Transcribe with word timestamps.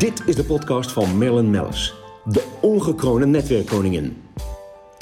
Dit 0.00 0.22
is 0.26 0.36
de 0.36 0.44
podcast 0.44 0.92
van 0.92 1.18
Marilyn 1.18 1.50
Mellis, 1.50 1.94
de 2.24 2.58
ongekroonde 2.60 3.26
netwerkkoningin. 3.26 4.22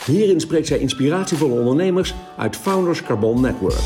Hierin 0.05 0.41
spreekt 0.41 0.67
zij 0.67 0.79
inspiratievolle 0.79 1.61
ondernemers 1.61 2.15
uit 2.37 2.57
Founders 2.57 3.03
Carbon 3.03 3.41
Network. 3.41 3.81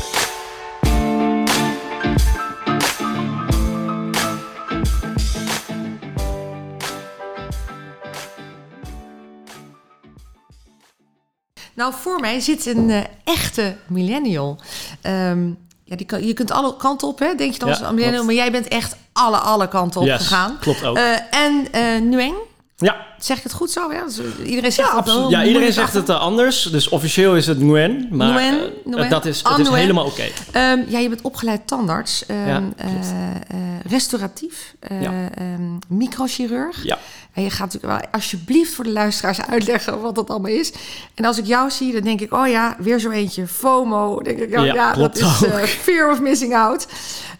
Nou, 11.75 11.93
voor 11.93 12.19
mij 12.19 12.39
zit 12.39 12.65
een 12.65 12.89
uh, 12.89 13.03
echte 13.23 13.75
millennial. 13.87 14.59
Um, 15.07 15.57
ja, 15.93 15.99
die 15.99 16.07
kan, 16.07 16.27
je 16.27 16.33
kunt 16.33 16.51
alle 16.51 16.75
kanten 16.77 17.07
op, 17.07 17.19
hè, 17.19 17.35
denk 17.35 17.53
je 17.53 17.59
dan 17.59 17.69
Ja, 17.69 17.75
als. 18.11 18.25
Maar 18.25 18.33
jij 18.33 18.51
bent 18.51 18.67
echt 18.67 18.95
alle, 19.13 19.37
alle 19.37 19.67
kanten 19.67 20.01
op 20.01 20.07
Yes, 20.07 20.17
gegaan. 20.21 20.57
klopt 20.59 20.83
ook. 20.85 20.97
Uh, 20.97 21.13
en 21.31 21.67
uh, 21.75 22.01
Nguyen, 22.11 22.35
Ja, 22.77 22.95
zeg 23.19 23.37
ik 23.37 23.43
het 23.43 23.53
goed 23.53 23.71
zo? 23.71 23.91
Ja? 23.91 24.03
Dus, 24.05 24.19
iedereen 24.45 24.71
zegt 24.71 24.89
ja, 24.89 24.97
het 25.03 25.29
ja 25.29 25.43
iedereen 25.43 25.73
zegt 25.73 25.93
het 25.93 26.09
uh, 26.09 26.19
anders. 26.19 26.63
Dus 26.63 26.89
officieel 26.89 27.35
is 27.35 27.47
het 27.47 27.59
Nguyen. 27.59 28.07
Maar 28.11 28.27
Nguyen, 28.27 28.59
eh, 28.59 28.69
Nguyen. 28.85 29.09
dat 29.09 29.25
is, 29.25 29.43
Ah, 29.43 29.51
het 29.51 29.59
is 29.59 29.65
Nguyen. 29.67 29.81
helemaal 29.81 30.05
oké. 30.05 30.23
Um, 30.57 30.85
ja, 30.87 30.99
je 30.99 31.09
bent 31.09 31.21
opgeleid 31.21 31.67
tandarts, 31.67 32.23
um, 32.27 32.47
Ja, 32.47 32.61
restauratief, 33.83 34.75
uh, 34.91 35.01
Ja. 35.01 35.29
um, 35.41 35.79
microchirurg. 35.87 36.83
Ja. 36.83 36.97
En 37.33 37.43
je 37.43 37.49
gaat 37.49 37.73
natuurlijk 37.73 38.01
wel 38.01 38.11
alsjeblieft 38.11 38.73
voor 38.73 38.83
de 38.83 38.91
luisteraars 38.91 39.41
uitleggen 39.41 40.01
wat 40.01 40.15
dat 40.15 40.29
allemaal 40.29 40.51
is. 40.51 40.73
En 41.13 41.25
als 41.25 41.37
ik 41.37 41.45
jou 41.45 41.71
zie, 41.71 41.93
dan 41.93 42.01
denk 42.01 42.21
ik, 42.21 42.33
oh 42.33 42.47
ja, 42.47 42.75
weer 42.79 42.99
zo 42.99 43.09
eentje. 43.09 43.47
FOMO. 43.47 44.21
Denk 44.21 44.39
ik, 44.39 44.57
oh, 44.59 44.65
Ja, 44.65 44.73
ja, 44.73 44.93
dat 44.93 45.17
is 45.17 45.43
uh, 45.43 45.63
fear 45.63 46.11
of 46.11 46.21
missing 46.21 46.55
out. 46.55 46.87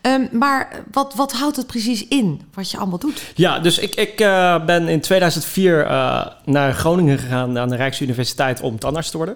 Um, 0.01 0.29
maar 0.31 0.83
wat, 0.91 1.13
wat 1.15 1.31
houdt 1.31 1.55
het 1.55 1.67
precies 1.67 2.07
in, 2.07 2.41
wat 2.53 2.71
je 2.71 2.77
allemaal 2.77 2.99
doet? 2.99 3.31
Ja, 3.35 3.59
dus 3.59 3.77
ik, 3.77 3.95
ik 3.95 4.21
uh, 4.21 4.65
ben 4.65 4.87
in 4.87 5.01
2004 5.01 5.85
uh, 5.85 6.25
naar 6.45 6.73
Groningen 6.73 7.19
gegaan 7.19 7.59
aan 7.59 7.69
de 7.69 7.75
Rijksuniversiteit 7.75 8.61
om 8.61 8.79
tandarts 8.79 9.09
te 9.11 9.17
worden. 9.17 9.35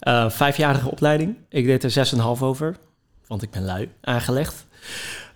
Ja. 0.00 0.30
Vijfjarige 0.30 0.90
opleiding. 0.90 1.36
Ik 1.48 1.64
deed 1.66 1.84
er 1.84 1.90
zes 1.90 2.12
en 2.12 2.18
een 2.18 2.24
half 2.24 2.42
over, 2.42 2.76
want 3.30 3.42
ik 3.42 3.50
ben 3.50 3.64
lui 3.64 3.88
aangelegd. 4.00 4.66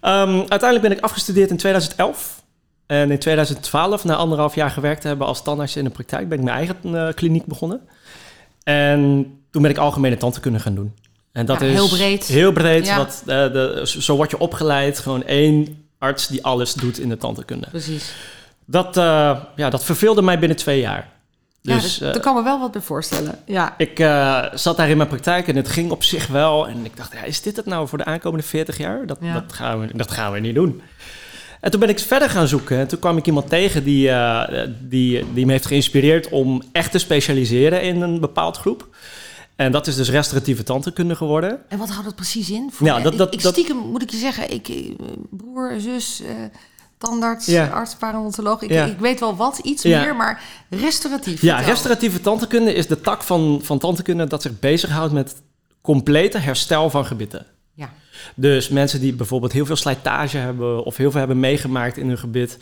Um, 0.01 0.39
uiteindelijk 0.39 0.83
ben 0.83 0.91
ik 0.91 1.01
afgestudeerd 1.01 1.51
in 1.51 1.57
2011. 1.57 2.43
En 2.87 3.11
in 3.11 3.19
2012, 3.19 4.05
na 4.05 4.15
anderhalf 4.17 4.55
jaar 4.55 4.71
gewerkt 4.71 5.01
te 5.01 5.07
hebben 5.07 5.27
als 5.27 5.43
tandarts 5.43 5.77
in 5.77 5.85
de 5.85 5.91
praktijk, 5.91 6.29
ben 6.29 6.39
ik 6.39 6.45
mijn 6.45 6.57
eigen 6.57 6.77
uh, 6.85 7.09
kliniek 7.15 7.47
begonnen. 7.47 7.81
En 8.63 9.01
toen 9.51 9.63
ben 9.63 9.71
ik 9.71 9.77
algemene 9.77 10.17
tandheelkunde 10.17 10.59
gaan 10.59 10.75
doen. 10.75 10.95
En 11.33 11.47
dat 11.47 11.61
Ja, 11.61 11.67
is 11.67 11.73
heel 11.73 11.89
breed. 11.89 12.27
Heel 12.27 12.53
breed. 12.53 12.87
Ja. 12.87 12.97
Wat, 12.97 13.23
uh, 13.27 13.27
de, 13.27 13.83
zo 13.85 14.17
word 14.17 14.31
je 14.31 14.39
opgeleid. 14.39 14.99
Gewoon 14.99 15.25
één 15.25 15.87
arts 15.99 16.27
die 16.27 16.45
alles 16.45 16.73
doet 16.75 16.99
in 16.99 17.09
de 17.09 17.17
tandheelkunde. 17.17 17.67
Precies. 17.71 18.15
Dat, 18.65 18.97
uh, 18.97 19.37
ja, 19.57 19.71
dat 19.71 19.85
verveelde 19.85 20.23
mij 20.23 20.39
binnen 20.39 20.57
twee 20.57 20.81
jaar. 20.81 21.13
Dus, 21.65 21.83
Dus, 21.83 21.97
ja, 21.97 22.13
daar 22.13 22.21
kan 22.21 22.35
me 22.35 22.43
wel 22.43 22.61
wat 22.61 22.73
bij 22.73 22.81
voorstellen. 22.81 23.39
Ja. 23.47 23.75
ik 23.79 23.99
uh, 23.99 24.45
zat 24.55 24.77
daar 24.77 24.89
in 24.91 24.97
mijn 24.97 25.09
praktijk 25.09 25.49
en 25.49 25.57
het 25.57 25.69
ging 25.69 25.91
op 25.91 26.03
zich 26.03 26.27
wel. 26.27 26.69
En 26.69 26.85
ik 26.85 26.97
dacht, 26.97 27.13
ja, 27.13 27.23
is 27.23 27.43
dit 27.43 27.57
het 27.57 27.67
nou 27.67 27.89
voor 27.89 27.99
de 27.99 28.05
aankomende 28.05 28.45
40 28.47 28.79
jaar? 28.79 29.07
Dat, 29.07 29.19
Ja. 29.21 29.33
dat, 29.33 29.53
gaan, 29.53 29.81
we, 29.81 29.97
dat 29.97 30.11
gaan 30.11 30.33
we 30.33 30.39
niet 30.41 30.55
doen. 30.55 30.83
En 31.61 31.71
toen 31.71 31.81
ben 31.81 31.89
ik 31.89 31.99
verder 31.99 32.31
gaan 32.31 32.49
zoeken. 32.49 32.79
En 32.79 32.87
toen 32.89 32.99
kwam 32.99 33.17
ik 33.17 33.27
iemand 33.27 33.49
tegen 33.49 33.85
die, 33.85 34.09
uh, 34.09 34.43
die, 34.81 35.25
die 35.35 35.47
me 35.47 35.53
heeft 35.53 35.67
geïnspireerd 35.67 36.29
om 36.29 36.63
echt 36.73 36.91
te 36.91 36.99
specialiseren 36.99 37.83
in 37.83 38.01
een 38.01 38.21
bepaald 38.21 38.57
groep. 38.57 38.89
En 39.57 39.73
dat 39.73 39.87
is 39.87 39.97
dus 39.97 40.11
restauratieve 40.11 40.63
tandheelkunde 40.63 41.17
geworden. 41.17 41.59
En 41.69 41.79
wat 41.79 41.89
houdt 41.91 42.07
het 42.07 42.15
precies 42.17 42.51
in? 42.51 42.69
Voor 42.73 42.87
Ja, 42.87 42.97
je? 42.97 43.03
dat- 43.03 43.17
dat- 43.19 43.27
ik, 43.29 43.35
ik 43.35 43.43
dat- 43.43 43.53
stiekem 43.53 43.77
moet 43.77 44.03
ik 44.03 44.11
je 44.11 44.17
zeggen, 44.17 44.53
ik, 44.53 44.69
eh, 44.69 44.77
broer, 45.31 45.75
zus, 45.79 46.21
eh, 46.23 46.29
tandarts, 47.05 47.47
Ja. 47.47 47.67
arts, 47.67 47.95
parodontoloog. 47.95 48.63
Ik, 48.63 48.71
Ja. 48.71 48.85
ik 48.85 48.99
weet 48.99 49.21
wel 49.21 49.37
wat, 49.37 49.59
iets 49.59 49.83
Ja. 49.83 50.01
meer, 50.01 50.17
maar 50.17 50.43
restauratief. 50.71 51.41
Ja, 51.43 51.55
vertel. 51.55 51.73
restauratieve 51.73 52.21
tandheelkunde 52.21 52.75
is 52.75 52.87
de 52.87 53.01
tak 53.01 53.23
van, 53.23 53.61
van 53.63 53.79
tandheelkunde 53.79 54.27
dat 54.27 54.43
zich 54.43 54.59
bezighoudt 54.59 55.13
met 55.13 55.35
complete 55.81 56.39
herstel 56.39 56.91
van 56.91 57.05
gebitten. 57.07 57.47
Ja. 57.75 57.91
Dus 58.35 58.69
mensen 58.69 59.01
die 59.01 59.13
bijvoorbeeld 59.13 59.53
heel 59.53 59.67
veel 59.67 59.77
slijtage 59.77 60.37
hebben 60.37 60.85
of 60.85 60.97
heel 60.97 61.11
veel 61.11 61.19
hebben 61.19 61.41
meegemaakt 61.41 61.97
in 61.97 62.09
hun 62.09 62.19
gebit. 62.19 62.57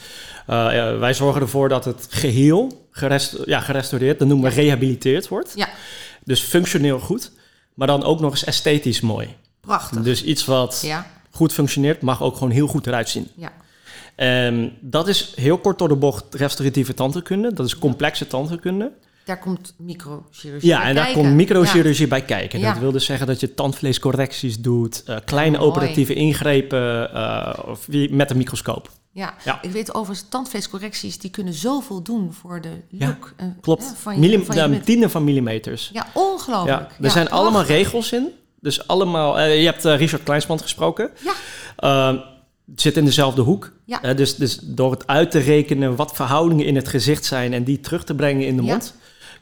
Uh, 0.50 0.56
ja, 0.74 0.96
wij 0.98 1.14
zorgen 1.14 1.40
ervoor 1.40 1.68
dat 1.68 1.84
het 1.84 2.06
geheel 2.10 2.86
gerest, 2.90 3.36
ja, 3.44 3.60
gerestaureerd, 3.60 4.18
dat 4.18 4.28
noemen 4.28 4.50
we 4.50 4.56
rehabiliteerd 4.56 5.28
wordt. 5.28 5.52
Ja, 5.54 5.68
Dus 6.24 6.40
functioneel 6.40 6.98
goed, 6.98 7.30
maar 7.74 7.86
dan 7.86 8.04
ook 8.04 8.20
nog 8.20 8.30
eens 8.30 8.44
esthetisch 8.44 9.00
mooi. 9.00 9.36
prachtig. 9.60 10.02
Dus 10.02 10.24
iets 10.24 10.44
wat 10.44 10.80
Ja, 10.84 11.06
goed 11.30 11.52
functioneert, 11.52 12.00
mag 12.02 12.22
ook 12.22 12.34
gewoon 12.34 12.50
heel 12.50 12.66
goed 12.66 12.86
eruit 12.86 13.08
zien. 13.08 13.28
ja. 13.36 13.52
En 14.14 14.76
dat 14.80 15.08
is 15.08 15.32
heel 15.36 15.58
kort 15.58 15.78
door 15.78 15.88
de 15.88 15.96
bocht 15.96 16.34
restauratieve 16.34 16.94
tandheelkunde. 16.94 17.52
Dat 17.52 17.66
is 17.66 17.78
complexe 17.78 18.26
tandheelkunde. 18.26 18.92
Daar 19.24 19.38
komt 19.38 19.74
microchirurgie 19.78 20.68
Ja, 20.68 20.78
bij 20.78 20.88
en 20.88 20.94
daar 20.94 21.12
komt 21.12 21.32
microchirurgie 21.34 22.06
bij 22.08 22.22
kijken. 22.24 22.58
Ja. 22.58 22.72
Dat 22.72 22.80
wil 22.82 22.92
dus 22.92 23.04
zeggen 23.04 23.26
dat 23.26 23.40
je 23.40 23.54
tandvleescorrecties 23.54 24.58
doet, 24.60 25.02
eh, 25.06 25.16
kleine 25.24 25.58
operatieve 25.58 26.14
ingrepen 26.14 27.14
eh, 27.14 27.58
of 27.66 27.88
met 28.10 28.30
een 28.30 28.36
microscoop. 28.36 28.90
Ja. 29.12 29.34
Ja. 29.44 29.58
ik 29.62 29.70
weet 29.70 29.94
overigens, 29.94 30.28
tandvleescorrecties, 30.28 31.18
die 31.18 31.30
kunnen 31.30 31.52
zoveel 31.52 32.02
doen 32.02 32.32
voor 32.32 32.60
de 32.60 32.68
Ja, 32.88 33.06
look. 33.06 33.32
eh, 33.36 33.46
Klopt. 33.60 33.84
van 33.96 34.20
je, 34.20 34.44
van 34.44 34.56
je 34.68 34.74
ja, 34.74 34.80
tienden 34.84 35.10
van 35.10 35.24
millimeters. 35.24 35.90
Ja, 35.92 36.06
ongelooflijk. 36.14 36.78
Ja, 36.80 36.88
er 36.96 37.04
Ja, 37.04 37.08
zijn 37.08 37.30
allemaal 37.30 37.62
regels 37.64 38.12
in. 38.12 38.28
Dus 38.60 38.86
allemaal, 38.86 39.40
je 39.40 39.64
hebt 39.64 39.84
Richard 39.84 40.22
Kleinsmand 40.22 40.62
gesproken. 40.62 41.10
Ja. 41.24 41.32
Eh, 41.76 42.06
het 42.06 42.22
zit 42.76 42.96
in 42.96 43.04
dezelfde 43.04 43.42
hoek. 43.42 43.72
Ja. 43.84 44.14
Dus, 44.14 44.34
dus 44.36 44.58
door 44.62 44.90
het 44.90 45.06
uit 45.06 45.30
te 45.30 45.38
rekenen 45.38 45.96
wat 45.96 46.12
verhoudingen 46.14 46.66
in 46.66 46.76
het 46.76 46.88
gezicht 46.88 47.24
zijn 47.24 47.52
en 47.52 47.64
die 47.64 47.80
terug 47.80 48.04
te 48.04 48.14
brengen 48.14 48.46
in 48.46 48.56
de 48.56 48.62
Ja. 48.62 48.72
mond, 48.72 48.94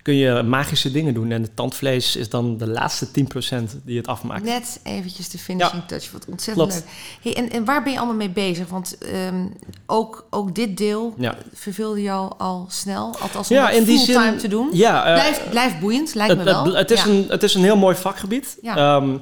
kun 0.03 0.15
je 0.15 0.43
magische 0.43 0.91
dingen 0.93 1.15
doen. 1.15 1.31
En 1.31 1.43
het 1.43 1.57
tandvlees 1.57 2.17
is 2.17 2.29
dan 2.29 2.57
de 2.57 2.67
laatste 2.67 3.07
10% 3.11 3.77
die 3.85 3.97
het 3.97 4.07
afmaakt. 4.07 4.45
Net 4.45 4.81
eventjes 4.83 5.29
de 5.29 5.39
finishing 5.39 5.83
touch, 5.87 6.11
wat 6.13 6.25
ontzettend 6.29 6.69
Klopt. 6.69 6.85
leuk. 7.23 7.35
Hey, 7.35 7.43
en, 7.45 7.51
en 7.51 7.65
waar 7.65 7.83
ben 7.83 7.93
je 7.93 7.99
allemaal 7.99 8.17
mee 8.17 8.31
bezig? 8.31 8.69
Want 8.69 8.99
ehm, 8.99 9.47
ook, 9.87 10.27
ook 10.31 10.55
dit 10.55 10.77
deel 10.77 11.15
verveelde 11.53 12.03
jou 12.03 12.33
al 12.39 12.67
snel, 12.69 13.17
althans 13.21 13.51
om 13.51 13.57
Ja, 13.57 13.71
in 13.71 13.85
die 13.85 13.99
zin. 13.99 14.37
te 14.39 14.49
doen. 14.49 14.69
Ja, 14.73 15.05
eh, 15.07 15.13
blijft, 15.15 15.51
blijft 15.51 15.81
boeiend, 15.81 16.15
lijkt 16.15 16.37
me 16.37 16.45
wel. 16.45 16.65
het, 16.65 16.75
het 16.75 16.91
is 16.91 17.05
een, 17.05 17.25
het 17.29 17.43
is 17.43 17.55
een 17.55 17.63
heel 17.63 17.77
mooi 17.77 17.97
vakgebied. 17.97 18.59
Ja. 18.63 18.77
Ehm, 18.97 19.17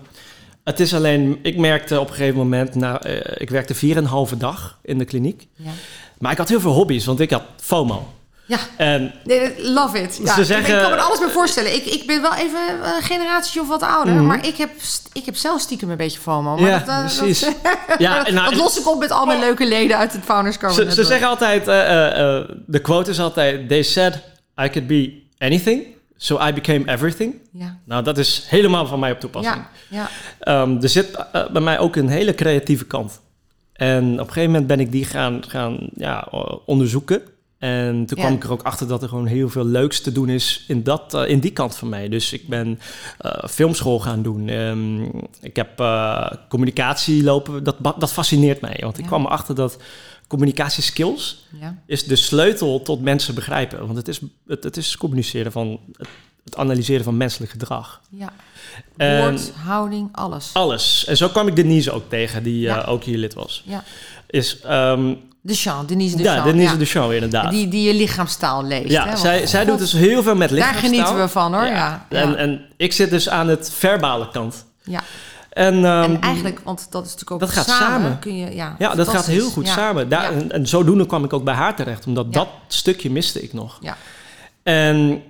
het 0.69 0.81
is 0.81 0.95
alleen, 0.95 1.39
ik 1.43 1.57
merkte 1.57 2.01
op 2.01 2.09
een 2.09 2.15
gegeven 2.15 2.37
moment, 2.37 2.75
nou, 2.75 2.99
eh, 3.03 3.15
ik 3.35 3.51
werkte 3.51 3.75
4,5 3.75 4.37
dag 4.39 4.79
in 4.83 4.99
de 4.99 5.05
kliniek. 5.05 5.47
Ja. 5.55 5.71
Maar 6.19 6.33
ik 6.33 6.39
had 6.39 6.49
heel 6.49 6.61
veel 6.61 6.73
hobby's, 6.73 7.05
want 7.05 7.21
ik 7.21 7.31
had 7.31 7.43
FOMO. 7.61 8.09
ja. 8.47 8.59
En 8.77 9.13
Nee, 9.25 9.53
love 9.63 9.99
it. 10.03 10.21
Ja, 10.25 10.35
Ze 10.35 10.45
zeggen- 10.45 10.75
Ik 10.75 10.81
kan 10.81 10.91
me 10.91 10.97
er 10.97 11.03
alles 11.03 11.19
bij 11.19 11.29
voorstellen. 11.29 11.75
Ik, 11.75 11.85
ik 11.85 12.07
ben 12.07 12.23
wel 12.23 12.35
even 12.35 12.61
een 12.97 13.03
generatie 13.03 13.61
of 13.61 13.69
wat 13.69 13.83
ouder. 13.83 14.15
Mhm. 14.15 14.27
Maar 14.27 14.47
ik 14.47 14.57
heb, 14.57 14.71
ik 15.13 15.25
heb 15.25 15.37
zelf 15.37 15.61
stiekem 15.61 15.91
een 15.91 15.97
beetje 15.97 16.21
FOMO. 16.21 16.57
Maar 16.57 16.71
Ja, 16.71 16.79
dat, 16.79 16.89
eh, 16.89 17.01
precies. 17.01 17.41
Dat, 17.41 17.55
ja, 17.99 18.27
en 18.27 18.35
nou, 18.35 18.51
dat 18.51 18.59
los 18.59 18.79
ik 18.79 18.89
op 18.89 18.99
met 18.99 19.11
al 19.11 19.27
mijn 19.27 19.41
leuke 19.41 19.67
leden 19.67 19.97
uit 19.97 20.13
het 20.13 20.25
Founders 20.25 20.59
Carbon 20.59 20.91
ze, 20.91 21.05
zeggen 21.05 21.29
altijd, 21.29 21.69
eh, 21.69 21.81
eh, 21.81 22.37
eh, 22.39 22.49
de 22.67 22.79
quote 22.81 23.11
is 23.11 23.21
altijd, 23.21 23.69
they 23.69 23.83
said 23.83 24.15
I 24.63 24.69
could 24.69 24.87
be 24.87 25.23
anything, 25.39 25.87
so 26.21 26.39
I 26.49 26.53
became 26.53 26.85
everything. 26.93 27.35
Ja, 27.53 27.79
Nou, 27.85 28.03
dat 28.05 28.19
is 28.19 28.45
helemaal 28.49 28.87
van 28.87 28.99
mij 28.99 29.11
op 29.13 29.21
toepassing. 29.21 29.65
ja, 29.89 29.99
ja. 29.99 30.09
Ehm, 30.63 30.77
er 30.83 30.89
zit 30.89 31.27
eh, 31.33 31.51
bij 31.51 31.63
mij 31.63 31.79
ook 31.79 31.97
een 31.97 32.09
hele 32.09 32.35
creatieve 32.35 32.85
kant. 32.87 33.21
En 33.73 34.13
op 34.13 34.19
een 34.19 34.33
gegeven 34.33 34.51
moment 34.51 34.67
ben 34.67 34.81
ik 34.81 34.93
die 34.93 35.05
gaan, 35.05 35.43
gaan 35.49 35.79
ja, 35.95 36.29
onderzoeken. 36.67 37.23
En 37.59 38.07
toen 38.07 38.17
Ja. 38.19 38.23
kwam 38.25 38.35
ik 38.37 38.45
er 38.45 38.53
ook 38.53 38.63
achter 38.63 38.89
dat 38.89 39.03
er 39.03 39.09
gewoon 39.09 39.27
heel 39.27 39.49
veel 39.49 39.65
leuks 39.65 40.01
te 40.01 40.13
doen 40.13 40.29
is 40.29 40.65
in, 40.69 40.83
dat, 40.83 41.15
eh, 41.15 41.29
in 41.29 41.39
die 41.39 41.51
kant 41.53 41.77
van 41.77 41.89
mij. 41.89 42.09
Dus 42.09 42.33
ik 42.33 42.49
ben 42.49 42.81
eh, 43.19 43.49
filmschool 43.49 44.01
gaan 44.01 44.23
doen. 44.23 44.49
Ehm, 44.49 45.03
ik 45.41 45.57
heb 45.57 45.83
communicatie 46.49 47.23
lopen. 47.23 47.65
Dat, 47.65 47.77
dat 47.99 48.13
fascineert 48.13 48.61
mij. 48.61 48.77
Want 48.81 48.99
ik 48.99 49.05
kwam 49.07 49.25
erachter 49.25 49.55
dat 49.55 49.79
communicatieskills 50.29 51.47
ja. 51.61 51.75
is 51.87 52.05
de 52.05 52.17
sleutel 52.17 52.83
tot 52.83 53.01
mensen 53.03 53.35
begrijpen. 53.35 53.79
Want 53.87 53.97
het 53.97 54.09
is, 54.09 54.21
het, 54.47 54.65
het 54.65 54.77
is 54.77 54.97
communiceren 54.97 55.53
van 55.53 55.81
het, 55.97 56.09
het 56.45 56.57
analyseren 56.57 57.05
van 57.05 57.17
menselijk 57.17 57.51
gedrag. 57.53 58.01
ja. 58.11 58.33
En- 58.97 59.21
Woord, 59.21 59.51
houding, 59.65 60.09
alles. 60.13 60.51
Alles. 60.53 61.05
En 61.05 61.17
zo 61.17 61.29
kwam 61.29 61.47
ik 61.49 61.57
Denise 61.57 61.91
ook 61.93 62.09
tegen, 62.09 62.43
die 62.43 62.61
Ja. 62.61 62.83
eh, 62.83 62.89
ook 62.93 63.05
hier 63.05 63.19
lid 63.19 63.35
was. 63.35 63.63
Ja. 63.67 63.85
Is, 64.27 64.61
ehm, 64.61 65.15
De 65.41 65.55
Champ, 65.55 65.89
Denise 65.89 66.17
de 66.17 66.23
ja. 66.23 66.43
Denise 66.45 66.79
ja. 66.85 67.07
de 67.09 67.15
inderdaad. 67.15 67.51
Die, 67.51 67.69
die 67.69 67.83
je 67.83 67.95
lichaamstaal 67.95 68.65
leest. 68.65 68.91
ja, 68.91 69.01
hè? 69.03 69.07
Want 69.07 69.19
zij, 69.19 69.47
zij 69.47 69.61
God, 69.61 69.69
doet 69.69 69.79
dus 69.79 69.93
heel 69.93 70.23
veel 70.23 70.35
met 70.35 70.49
Daar 70.49 70.59
lichaamstaal. 70.59 70.91
genieten 70.91 71.19
we 71.19 71.29
van 71.29 71.55
hoor. 71.55 71.65
Ja. 71.65 72.07
Ja. 72.11 72.21
En, 72.21 72.37
en 72.37 72.67
ik 72.77 72.93
zit 72.93 73.11
dus 73.11 73.29
aan 73.29 73.49
het 73.49 73.71
verbale 73.75 74.29
kant. 74.31 74.65
ja. 74.85 75.03
En, 75.59 75.75
ehm, 75.85 76.03
en 76.03 76.21
eigenlijk, 76.21 76.61
want 76.61 76.87
dat 76.91 77.03
is 77.05 77.11
natuurlijk 77.13 77.31
ook 77.31 77.41
dat 77.41 77.51
gaat 77.51 77.67
samen. 77.67 78.01
samen. 78.01 78.19
Kun 78.19 78.37
je, 78.37 78.55
ja, 78.55 78.75
ja, 78.79 78.95
dat 78.95 79.09
gaat 79.09 79.27
heel 79.27 79.51
goed 79.51 79.67
Ja. 79.67 79.73
samen. 79.75 80.09
Daar, 80.09 80.23
Ja. 80.33 80.41
en, 80.41 80.53
en 80.53 80.67
zodoende 80.67 81.07
kwam 81.07 81.25
ik 81.25 81.33
ook 81.33 81.45
bij 81.45 81.55
haar 81.55 81.77
terecht, 81.77 82.07
omdat 82.07 82.33
dat 82.33 82.49
stukje 82.69 83.11
miste 83.11 83.43
ik 83.43 83.53
nog. 83.53 83.79
Ja. 83.81 83.97
En 84.63 85.23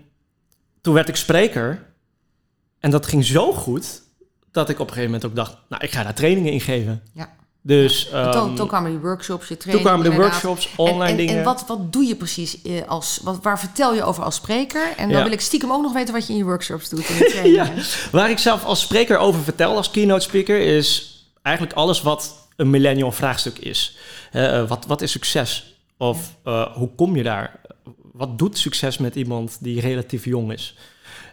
toen 0.80 0.94
werd 0.94 1.08
ik 1.08 1.16
spreker. 1.16 1.86
En 2.80 2.90
dat 2.90 3.06
ging 3.06 3.24
zo 3.24 3.52
goed 3.52 4.02
dat 4.52 4.68
ik 4.68 4.74
op 4.78 4.86
een 4.86 4.92
gegeven 4.94 5.10
moment 5.12 5.30
ook 5.30 5.36
dacht, 5.36 5.56
nou, 5.68 5.84
ik 5.84 5.90
ga 5.90 6.02
daar 6.02 6.14
trainingen 6.14 6.52
in 6.52 6.60
geven. 6.60 7.02
Ja. 7.12 7.28
Dus 7.68 8.04
toen, 8.08 8.18
ehm, 8.18 8.54
toen 8.54 8.66
kwamen 8.68 8.90
die 8.90 9.00
workshops, 9.00 9.48
je 9.48 9.56
toen 9.56 9.58
training. 9.58 9.86
kwamen 9.88 10.10
de 10.10 10.16
workshops, 10.16 10.68
online 10.76 11.10
en, 11.10 11.16
dingen. 11.16 11.38
En 11.38 11.44
wat, 11.44 11.64
wat 11.66 11.92
doe 11.92 12.04
je 12.04 12.16
precies 12.16 12.62
eh, 12.62 12.86
als... 12.86 13.20
Wat, 13.22 13.38
waar 13.42 13.58
vertel 13.58 13.94
je 13.94 14.02
over 14.02 14.22
als 14.24 14.34
spreker? 14.34 14.92
En 14.96 15.08
dan 15.08 15.16
Ja. 15.18 15.22
wil 15.22 15.32
ik 15.32 15.40
stiekem 15.40 15.72
ook 15.72 15.82
nog 15.82 15.92
weten 15.92 16.14
wat 16.14 16.26
je 16.26 16.32
in 16.32 16.38
je 16.38 16.44
workshops 16.44 16.88
doet. 16.88 17.08
In 17.08 17.16
de 17.18 17.24
trainingen. 17.32 17.84
Waar 18.12 18.30
ik 18.30 18.38
zelf 18.38 18.64
als 18.64 18.80
spreker 18.80 19.18
over 19.18 19.40
vertel, 19.42 19.76
als 19.76 19.90
keynote 19.90 20.20
speaker, 20.24 20.60
is 20.60 21.14
eigenlijk 21.42 21.76
alles 21.76 22.02
wat 22.02 22.48
een 22.56 22.70
millennial 22.70 23.12
vraagstuk 23.12 23.58
is. 23.58 23.96
Eh, 24.32 24.58
eh, 24.60 24.68
wat, 24.68 24.86
wat 24.86 25.02
is 25.02 25.10
succes? 25.10 25.76
Of 25.96 26.34
hoe 26.74 26.90
kom 26.96 27.16
je 27.16 27.22
daar? 27.22 27.60
Wat 28.12 28.38
doet 28.38 28.58
succes 28.58 28.98
met 28.98 29.14
iemand 29.16 29.56
die 29.60 29.80
relatief 29.80 30.24
jong 30.24 30.52
is? 30.52 30.74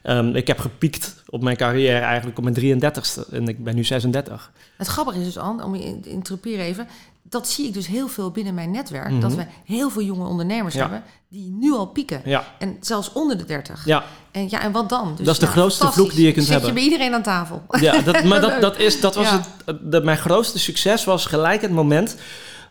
Ehm, 0.05 0.35
ik 0.35 0.47
heb 0.47 0.59
gepiekt 0.59 1.15
op 1.29 1.41
mijn 1.43 1.57
carrière 1.57 1.99
eigenlijk 2.05 2.37
op 2.37 2.43
mijn 2.43 2.55
33ste 2.55 3.29
en 3.31 3.47
ik 3.47 3.63
ben 3.63 3.75
nu 3.75 3.83
36. 3.83 4.51
Het 4.77 4.87
grappige 4.87 5.19
is 5.19 5.25
dus, 5.25 5.37
Anne, 5.37 5.63
om 5.63 5.75
je 5.75 5.99
te 5.99 6.09
interruperen 6.09 6.65
even... 6.65 6.87
dat 7.23 7.47
zie 7.49 7.67
ik 7.67 7.73
dus 7.73 7.87
heel 7.87 8.07
veel 8.07 8.31
binnen 8.31 8.53
mijn 8.53 8.71
netwerk. 8.71 9.09
Mhm. 9.09 9.19
Dat 9.19 9.35
we 9.35 9.45
heel 9.65 9.89
veel 9.89 10.01
jonge 10.01 10.25
ondernemers 10.27 10.73
Ja. 10.73 10.81
hebben... 10.81 11.03
die 11.29 11.51
nu 11.59 11.71
al 11.73 11.85
pieken. 11.87 12.21
Ja, 12.25 12.43
En 12.59 12.77
zelfs 12.79 13.11
onder 13.13 13.37
de 13.37 13.45
30. 13.45 13.85
ja, 13.85 14.03
En, 14.31 14.47
ja, 14.49 14.61
en 14.61 14.71
wat 14.71 14.89
dan? 14.89 15.13
Dus, 15.15 15.25
Dat 15.25 15.33
is 15.33 15.39
de 15.39 15.47
grootste 15.47 15.91
vloek 15.91 16.13
die 16.15 16.25
je 16.25 16.31
kunt 16.31 16.45
Zet 16.45 16.53
hebben. 16.53 16.69
je 16.69 16.75
bij 16.75 16.83
iedereen 16.83 17.13
aan 17.13 17.23
tafel. 17.23 17.61
ja 17.79 18.01
dat, 18.01 18.23
maar 18.23 18.41
dat, 18.47 18.61
dat, 18.61 18.79
is, 18.79 18.99
dat 19.01 19.15
was 19.15 19.25
Ja. 19.29 19.41
het, 19.65 19.77
de, 19.91 20.01
mijn 20.01 20.17
grootste 20.17 20.59
succes 20.59 21.03
was 21.03 21.25
gelijk 21.25 21.61
het 21.61 21.71
moment 21.71 22.15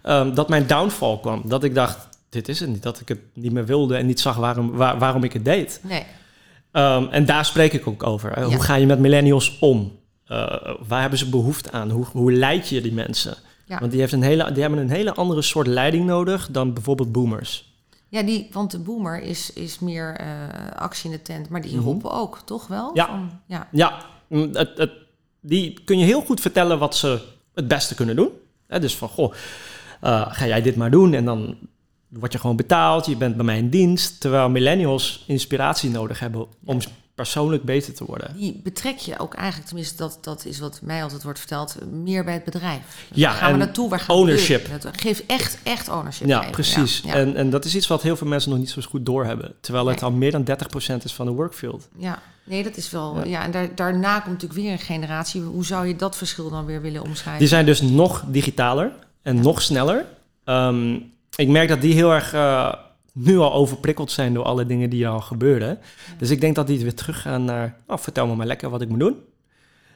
ehm, 0.02 0.34
dat 0.34 0.48
mijn 0.48 0.66
downfall 0.66 1.18
kwam. 1.20 1.42
Dat 1.44 1.64
ik 1.64 1.74
dacht, 1.74 1.98
dit 2.28 2.48
is 2.48 2.60
het 2.60 2.68
niet. 2.68 2.82
Dat 2.82 3.00
ik 3.00 3.08
het 3.08 3.20
niet 3.32 3.52
meer 3.52 3.66
wilde 3.66 3.96
en 3.96 4.06
niet 4.06 4.20
zag 4.20 4.36
waarom, 4.36 4.70
waar- 4.72 4.98
waarom 4.98 5.24
ik 5.24 5.32
het 5.32 5.44
deed. 5.44 5.80
Nee. 5.82 6.04
Ehm, 6.74 7.06
en 7.10 7.24
daar 7.24 7.44
spreek 7.44 7.72
ik 7.72 7.86
ook 7.86 8.02
over. 8.02 8.32
hè. 8.32 8.40
Ja. 8.40 8.46
Hoe 8.46 8.62
ga 8.62 8.74
je 8.74 8.86
met 8.86 8.98
millennials 8.98 9.58
om? 9.60 9.98
Eh, 10.26 10.74
waar 10.88 11.00
hebben 11.00 11.18
ze 11.18 11.28
behoefte 11.28 11.70
aan? 11.72 11.90
Hoe, 11.90 12.04
hoe 12.04 12.32
leid 12.32 12.68
je 12.68 12.80
die 12.80 12.92
mensen? 12.92 13.34
Ja. 13.66 13.78
Want 13.78 13.90
die, 13.90 14.00
heeft 14.00 14.12
een 14.12 14.22
hele, 14.22 14.52
die 14.52 14.62
hebben 14.62 14.80
een 14.80 14.90
hele 14.90 15.14
andere 15.14 15.42
soort 15.42 15.66
leiding 15.66 16.06
nodig 16.06 16.48
dan 16.50 16.72
bijvoorbeeld 16.72 17.12
boomers. 17.12 17.72
Ja, 18.08 18.22
die, 18.22 18.48
want 18.52 18.70
de 18.70 18.78
boomer 18.78 19.22
is, 19.22 19.52
is 19.52 19.78
meer 19.78 20.16
eh, 20.16 20.26
actie 20.76 21.10
in 21.10 21.16
de 21.16 21.22
tent. 21.22 21.48
Maar 21.48 21.60
die 21.60 21.74
Mhm. 21.76 21.84
roepen 21.84 22.10
ook, 22.10 22.38
toch 22.44 22.66
wel? 22.66 22.90
Ja. 22.94 23.06
Van, 23.06 23.30
ja. 23.46 23.68
Ja, 23.72 23.98
mm, 24.28 24.50
het, 24.52 24.70
het, 24.78 24.90
die 25.40 25.78
kun 25.84 25.98
je 25.98 26.04
heel 26.04 26.20
goed 26.22 26.40
vertellen 26.40 26.78
wat 26.78 26.96
ze 26.96 27.20
het 27.54 27.68
beste 27.68 27.94
kunnen 27.94 28.16
doen. 28.16 28.28
Dus 28.80 28.96
van, 28.96 29.08
goh, 29.08 29.32
eh, 30.00 30.26
ga 30.28 30.46
jij 30.46 30.62
dit 30.62 30.76
maar 30.76 30.90
doen 30.90 31.14
en 31.14 31.24
dan 31.24 31.56
word 32.18 32.32
je 32.32 32.38
gewoon 32.38 32.56
betaald. 32.56 33.06
Je 33.06 33.16
bent 33.16 33.36
bij 33.36 33.44
mij 33.44 33.58
in 33.58 33.68
dienst. 33.68 34.20
Terwijl 34.20 34.48
millennials 34.50 35.24
inspiratie 35.26 35.90
nodig 35.90 36.18
hebben 36.18 36.46
om 36.64 36.78
persoonlijk 37.14 37.62
beter 37.62 37.94
te 37.94 38.04
worden. 38.04 38.36
Die 38.36 38.60
betrek 38.62 38.96
je 38.98 39.18
ook 39.18 39.34
eigenlijk, 39.34 39.66
tenminste 39.68 39.96
dat, 39.96 40.18
dat 40.20 40.44
is 40.44 40.58
wat 40.58 40.78
mij 40.82 41.02
altijd 41.02 41.22
wordt 41.22 41.38
verteld, 41.38 41.76
meer 41.90 42.24
bij 42.24 42.34
het 42.34 42.44
bedrijf. 42.44 42.80
Dus 43.08 43.18
Ja, 43.18 43.28
waar 43.30 43.38
gaan 43.38 43.52
we 43.52 43.58
naartoe? 43.58 43.88
Waar 43.88 44.00
gaan 44.00 44.16
ownership. 44.16 44.62
We 44.64 44.70
naartoe? 44.70 44.90
Geef 44.96 45.22
echt, 45.26 45.58
echt 45.62 45.88
ownership. 45.88 46.26
Ja, 46.26 46.50
precies. 46.50 47.00
Ja, 47.04 47.08
ja. 47.08 47.14
En, 47.14 47.36
en 47.36 47.50
dat 47.50 47.64
is 47.64 47.74
iets 47.74 47.86
wat 47.86 48.02
heel 48.02 48.16
veel 48.16 48.26
mensen 48.26 48.50
nog 48.50 48.58
niet 48.58 48.70
zo 48.70 48.82
goed 48.88 49.06
doorhebben. 49.06 49.54
Terwijl 49.60 49.86
het 49.86 50.00
Nee. 50.00 50.10
al 50.10 50.16
meer 50.16 50.30
dan 50.30 50.44
30% 50.44 51.02
is 51.04 51.12
van 51.12 51.26
de 51.26 51.32
workfield. 51.32 51.88
Ja. 51.96 52.22
nee, 52.44 52.62
dat 52.62 52.76
is 52.76 52.90
wel... 52.90 53.16
Ja. 53.16 53.24
Ja, 53.24 53.42
en 53.44 53.50
daar, 53.50 53.74
daarna 53.74 54.14
komt 54.20 54.32
natuurlijk 54.32 54.60
weer 54.60 54.72
een 54.72 54.78
generatie. 54.78 55.40
Hoe 55.42 55.64
zou 55.64 55.86
je 55.86 55.96
dat 55.96 56.16
verschil 56.16 56.50
dan 56.50 56.64
weer 56.64 56.80
willen 56.82 57.02
omschrijven? 57.02 57.38
Die 57.38 57.48
zijn 57.48 57.66
dus 57.66 57.80
nog 57.82 58.24
digitaler 58.26 58.92
en 59.22 59.40
nog 59.40 59.62
sneller. 59.62 60.04
Ehm, 60.44 60.98
ik 61.36 61.48
merk 61.48 61.68
dat 61.68 61.80
die 61.80 61.94
heel 61.94 62.12
erg 62.12 62.32
eh, 62.32 62.72
nu 63.12 63.38
al 63.38 63.52
overprikkeld 63.52 64.10
zijn 64.10 64.34
door 64.34 64.44
alle 64.44 64.66
dingen 64.66 64.90
die 64.90 65.08
al 65.08 65.20
gebeurden. 65.20 65.78
Dus 66.18 66.30
ik 66.30 66.40
denk 66.40 66.54
dat 66.54 66.66
die 66.66 66.82
weer 66.82 66.94
teruggaan 66.94 67.44
naar, 67.44 67.76
oh, 67.86 67.98
vertel 67.98 68.26
me 68.26 68.34
maar 68.34 68.46
lekker 68.46 68.70
wat 68.70 68.82
ik 68.82 68.88
moet 68.88 68.98
doen. 68.98 69.16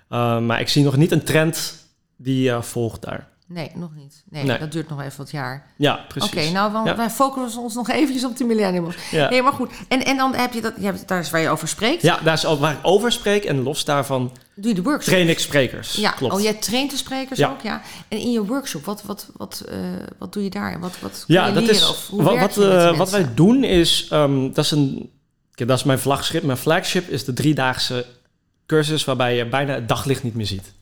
Eh, 0.09 0.41
maar 0.41 0.61
ik 0.61 0.69
zie 0.69 0.85
nog 0.85 0.97
niet 0.97 1.13
een 1.13 1.25
trend 1.25 1.87
die 2.17 2.51
eh, 2.51 2.63
volgt 2.63 3.03
daar. 3.03 3.29
Nee, 3.49 3.71
nog 3.75 3.91
niet. 3.95 4.23
Nee, 4.31 4.45
Nee. 4.45 4.59
dat 4.59 4.73
duurt 4.73 4.89
nog 4.89 5.01
even 5.03 5.19
wat 5.19 5.31
jaar. 5.31 5.67
Ja, 5.77 6.05
precies. 6.09 6.31
Oké, 6.31 6.51
nou, 6.51 6.73
want 6.73 6.87
Ja. 6.87 6.97
wij 6.97 7.11
focussen 7.11 7.63
ons 7.63 7.75
nog 7.75 7.89
eventjes 7.91 8.25
op 8.25 8.37
de 8.37 8.45
millennials. 8.45 8.95
Ja. 9.11 9.29
Nee, 9.31 9.43
maar 9.43 9.53
goed. 9.53 9.71
En, 9.89 10.05
en 10.05 10.17
dan 10.17 10.35
heb 10.35 10.53
je 10.53 10.61
dat, 10.61 10.73
je 10.79 10.85
hebt, 10.85 11.09
daar 11.09 11.19
is 11.21 11.31
waar 11.31 11.41
je 11.41 11.49
over 11.49 11.69
spreekt. 11.69 12.03
Ja, 12.03 12.19
daar 12.25 12.35
is 12.35 12.43
waar 12.43 12.73
ik 12.73 12.79
over 12.83 13.13
spreek. 13.13 13.45
En 13.45 13.63
los 13.63 13.85
daarvan 13.85 14.33
Doe 14.55 14.69
je 14.69 14.75
de 14.75 14.83
workshop? 14.83 15.13
train 15.15 15.29
ik 15.29 15.39
sprekers. 15.39 15.93
Ja, 15.95 16.11
Klopt. 16.11 16.35
oh, 16.35 16.41
jij 16.41 16.55
traint 16.55 16.91
de 16.91 16.97
sprekers 16.97 17.39
Ja. 17.39 17.51
ook, 17.51 17.61
ja. 17.61 17.81
En 18.09 18.19
in 18.19 18.31
je 18.31 18.45
workshop, 18.45 18.85
wat, 18.85 19.03
wat, 19.03 19.29
wat, 19.37 19.65
eh, 19.69 19.79
wat 20.19 20.33
doe 20.33 20.43
je 20.43 20.51
daar? 20.51 20.73
En 20.73 20.81
wat, 20.81 21.01
wat 21.01 21.25
Ja, 21.27 21.45
kun 21.45 21.49
je 21.55 21.55
dat 21.61 21.69
leren? 21.71 21.81
is 21.87 21.91
Of 21.91 22.07
hoe 22.09 22.23
wat, 22.23 22.39
wat, 22.39 22.57
met 22.57 22.67
eh, 22.73 22.89
die 22.89 22.99
wat 22.99 23.11
wij 23.11 23.35
doen 23.35 23.65
is, 23.65 24.07
ehm, 24.11 24.53
dat 24.53 24.65
is 24.65 24.71
een, 24.71 25.11
dat 25.55 25.79
is 25.79 25.85
mijn 25.85 25.99
vlaggenschip. 25.99 26.43
Mijn 26.43 26.59
flagship 26.59 27.09
is 27.09 27.25
de 27.25 27.33
driedaagse 27.33 28.07
cursus 28.67 29.05
waarbij 29.05 29.37
je 29.37 29.47
bijna 29.49 29.75
het 29.75 29.89
daglicht 29.89 30.23
niet 30.23 30.35
meer 30.35 30.47
ziet. 30.47 30.73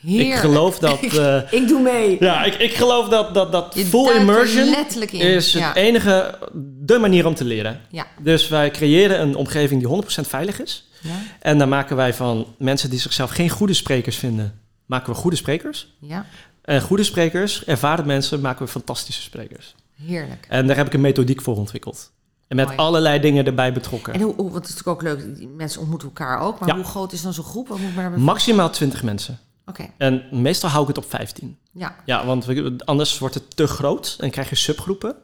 Heerlijk. 0.00 0.28
Ik 0.28 0.34
geloof 0.40 0.78
dat, 0.78 1.02
eh, 1.16 1.52
Ik 1.52 1.68
doe 1.68 1.80
mee. 1.82 2.16
ja, 2.20 2.44
ik, 2.44 2.54
ik 2.54 2.74
geloof 2.74 3.08
dat, 3.08 3.34
dat, 3.34 3.52
dat 3.52 3.72
Je 3.74 3.84
full 3.84 4.08
er 4.08 4.16
immersion 4.16 4.74
in. 5.10 5.20
is 5.20 5.52
ja. 5.52 5.66
het 5.68 5.76
enige, 5.76 6.38
de 6.82 6.98
manier 6.98 7.26
om 7.26 7.34
te 7.34 7.44
leren. 7.44 7.80
Ja. 7.90 8.06
Dus 8.22 8.48
wij 8.48 8.70
creëren 8.70 9.20
een 9.20 9.34
omgeving 9.36 9.80
die 9.86 10.24
100% 10.24 10.28
veilig 10.28 10.60
is. 10.62 10.88
Ja, 11.00 11.10
En 11.40 11.58
dan 11.58 11.68
maken 11.68 11.96
wij 11.96 12.14
van 12.14 12.46
mensen 12.58 12.90
die 12.90 12.98
zichzelf 12.98 13.30
geen 13.30 13.48
goede 13.50 13.74
sprekers 13.74 14.16
vinden, 14.16 14.60
maken 14.86 15.12
we 15.12 15.18
goede 15.18 15.36
sprekers. 15.36 15.94
ja, 16.00 16.26
En 16.62 16.80
goede 16.82 17.02
sprekers, 17.04 17.64
ervaren 17.64 18.06
mensen, 18.06 18.40
maken 18.40 18.64
we 18.64 18.70
fantastische 18.70 19.22
sprekers. 19.22 19.74
heerlijk. 20.06 20.46
En 20.48 20.66
daar 20.66 20.76
heb 20.76 20.86
ik 20.86 20.94
een 20.94 21.00
methodiek 21.00 21.42
voor 21.42 21.56
ontwikkeld. 21.56 22.10
En 22.48 22.56
met 22.56 22.66
Mooi. 22.66 22.78
allerlei 22.78 23.20
dingen 23.20 23.46
erbij 23.46 23.72
betrokken. 23.72 24.12
En 24.14 24.20
hoe, 24.20 24.34
want 24.36 24.54
het 24.54 24.64
is 24.68 24.70
natuurlijk 24.84 24.88
ook 24.88 25.02
leuk, 25.02 25.48
mensen 25.56 25.80
ontmoeten 25.80 26.08
elkaar 26.08 26.40
ook. 26.40 26.58
Maar 26.58 26.68
Ja. 26.68 26.74
hoe 26.74 26.84
groot 26.84 27.12
is 27.12 27.22
dan 27.22 27.32
zo'n 27.32 27.44
groep? 27.44 27.68
Wat 27.68 27.78
moet 27.78 27.94
daarbij 27.96 28.18
Maximaal 28.18 28.70
20 28.70 29.02
mensen. 29.02 29.38
Oké, 29.66 29.86
En 29.98 30.22
meestal 30.30 30.70
hou 30.70 30.82
ik 30.82 30.88
het 30.88 31.04
op 31.04 31.10
15. 31.10 31.58
ja. 31.72 31.96
Ja, 32.04 32.26
want 32.26 32.86
anders 32.86 33.18
wordt 33.18 33.34
het 33.34 33.56
te 33.56 33.66
groot 33.66 34.16
en 34.20 34.30
krijg 34.30 34.48
je 34.48 34.54
subgroepen. 34.56 35.16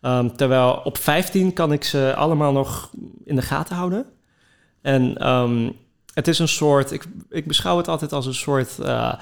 Ehm, 0.00 0.28
terwijl 0.28 0.80
op 0.84 0.98
15 0.98 1.52
kan 1.52 1.72
ik 1.72 1.84
ze 1.84 2.14
allemaal 2.16 2.52
nog 2.52 2.90
in 3.24 3.36
de 3.36 3.42
gaten 3.42 3.76
houden. 3.76 4.06
En 4.82 5.16
ehm, 5.18 5.70
het 6.14 6.28
is 6.28 6.38
een 6.38 6.48
soort, 6.48 6.92
ik, 6.92 7.04
ik 7.30 7.46
beschouw 7.46 7.76
het 7.76 7.88
altijd 7.88 8.12
als 8.12 8.26
een 8.26 8.34
soort, 8.34 8.78
eh, 8.78 9.12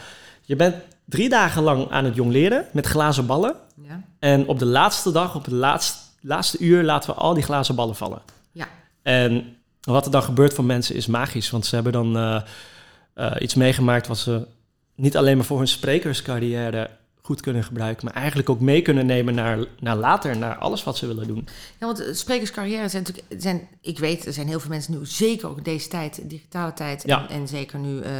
je 0.43 0.57
bent 0.57 0.75
drie 1.05 1.29
dagen 1.29 1.63
lang 1.63 1.91
aan 1.91 2.05
het 2.05 2.15
jong 2.15 2.31
leren 2.31 2.67
met 2.73 2.87
glazen 2.87 3.27
ballen. 3.27 3.55
ja. 3.83 4.03
En 4.19 4.47
op 4.49 4.59
de 4.59 4.67
laatste 4.67 5.13
dag, 5.13 5.35
op 5.35 5.45
het 5.45 5.55
laatste, 5.55 5.99
laatste 6.21 6.59
uur, 6.59 6.83
laten 6.83 7.11
we 7.11 7.17
al 7.17 7.35
die 7.35 7.43
glazen 7.43 7.75
ballen 7.75 7.97
vallen. 7.97 8.23
Ja. 8.53 8.67
En 9.03 9.57
wat 9.81 10.05
er 10.05 10.11
dan 10.11 10.23
gebeurt 10.23 10.55
voor 10.55 10.65
mensen 10.65 10.95
is 10.95 11.07
magisch. 11.07 11.51
Want 11.51 11.67
ze 11.67 11.75
hebben 11.75 11.93
dan 11.93 12.17
eh, 12.17 12.41
eh, 13.15 13.33
iets 13.39 13.55
meegemaakt 13.55 14.07
wat 14.07 14.19
ze 14.19 14.47
niet 14.95 15.17
alleen 15.17 15.37
maar 15.37 15.47
voor 15.47 15.59
hun 15.59 15.69
sprekerscarrière 15.69 16.91
goed 17.23 17.41
kunnen 17.41 17.65
gebruiken, 17.65 18.05
maar 18.05 18.15
eigenlijk 18.15 18.49
ook 18.51 18.61
mee 18.61 18.83
kunnen 18.83 19.07
nemen 19.07 19.35
naar, 19.35 19.59
naar 19.81 19.97
later, 19.97 20.37
naar 20.39 20.57
alles 20.57 20.85
wat 20.85 20.97
ze 20.97 21.07
willen 21.07 21.27
doen. 21.27 21.49
Ja, 21.81 21.87
want 21.87 21.97
de 21.97 22.15
sprekerscarrière 22.15 22.89
zijn 22.89 23.03
natuurlijk... 23.03 23.43
Zijn, 23.43 23.69
ik 23.81 23.99
weet, 23.99 24.27
er 24.27 24.33
zijn 24.33 24.49
heel 24.49 24.61
veel 24.61 24.71
mensen 24.71 24.99
nu, 24.99 25.07
zeker 25.07 25.49
ook 25.49 25.65
deze 25.65 25.89
tijd, 25.89 26.21
digitale 26.31 26.73
tijd... 26.73 27.03
Ja. 27.07 27.29
En, 27.29 27.29
en 27.41 27.49
zeker 27.49 27.79
nu 27.79 28.01
eh, 28.01 28.11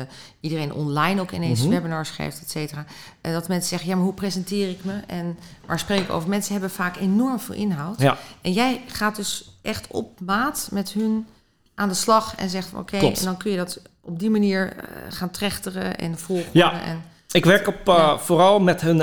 iedereen 0.41 0.73
online 0.73 1.21
ook 1.21 1.31
ineens 1.33 1.61
Mhm. 1.61 1.69
webinars 1.71 2.11
geeft, 2.11 2.41
et 2.41 2.51
cetera. 2.51 2.85
eh, 3.21 3.33
dat 3.33 3.49
mensen 3.49 3.69
zeggen, 3.69 3.89
ja, 3.89 3.95
maar 3.95 4.05
hoe 4.05 4.15
presenteer 4.15 4.69
ik 4.69 4.85
me? 4.85 5.01
En 5.07 5.39
waar 5.67 5.79
spreek 5.79 6.01
ik 6.01 6.11
over? 6.11 6.29
Mensen 6.29 6.53
hebben 6.53 6.71
vaak 6.71 6.97
enorm 6.97 7.41
veel 7.41 7.55
inhoud. 7.55 8.01
Ja, 8.01 8.19
En 8.41 8.53
jij 8.53 8.81
gaat 8.87 9.17
dus 9.17 9.59
echt 9.63 9.87
op 9.91 10.21
maat 10.21 10.69
met 10.73 10.93
hun 10.93 11.27
aan 11.75 11.89
de 11.89 11.95
slag... 11.95 12.35
en 12.37 12.51
zegt 12.51 12.75
oké, 12.75 12.97
en 12.97 13.15
dan 13.25 13.37
kun 13.37 13.51
je 13.51 13.57
dat 13.57 13.81
op 14.05 14.19
die 14.19 14.31
manier 14.31 14.73
eh, 14.77 14.83
gaan 15.09 15.31
trechteren 15.31 15.97
en 15.97 16.19
volgen. 16.19 16.51
Ja. 16.53 16.81
En, 16.83 17.03
ik 17.31 17.45
werk 17.45 17.67
op, 17.67 17.89
eh, 17.89 17.95
Ja. 17.95 18.19
vooral 18.19 18.61
met 18.61 18.81
hun. 18.81 19.01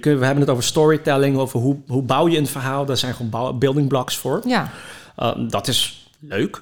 kunt, 0.00 0.18
we 0.18 0.24
hebben 0.24 0.40
het 0.40 0.50
over 0.50 0.64
storytelling, 0.64 1.36
over 1.36 1.60
hoe, 1.60 1.76
hoe 1.86 2.02
bouw 2.02 2.28
je 2.28 2.38
een 2.38 2.46
verhaal. 2.46 2.84
Daar 2.84 2.96
zijn 2.96 3.14
gewoon 3.14 3.30
bouw- 3.30 3.52
building 3.52 3.88
blocks 3.88 4.16
voor. 4.16 4.40
ja, 4.46 4.70
Uh, 5.22 5.30
dat 5.48 5.68
is 5.68 6.08
leuk. 6.20 6.60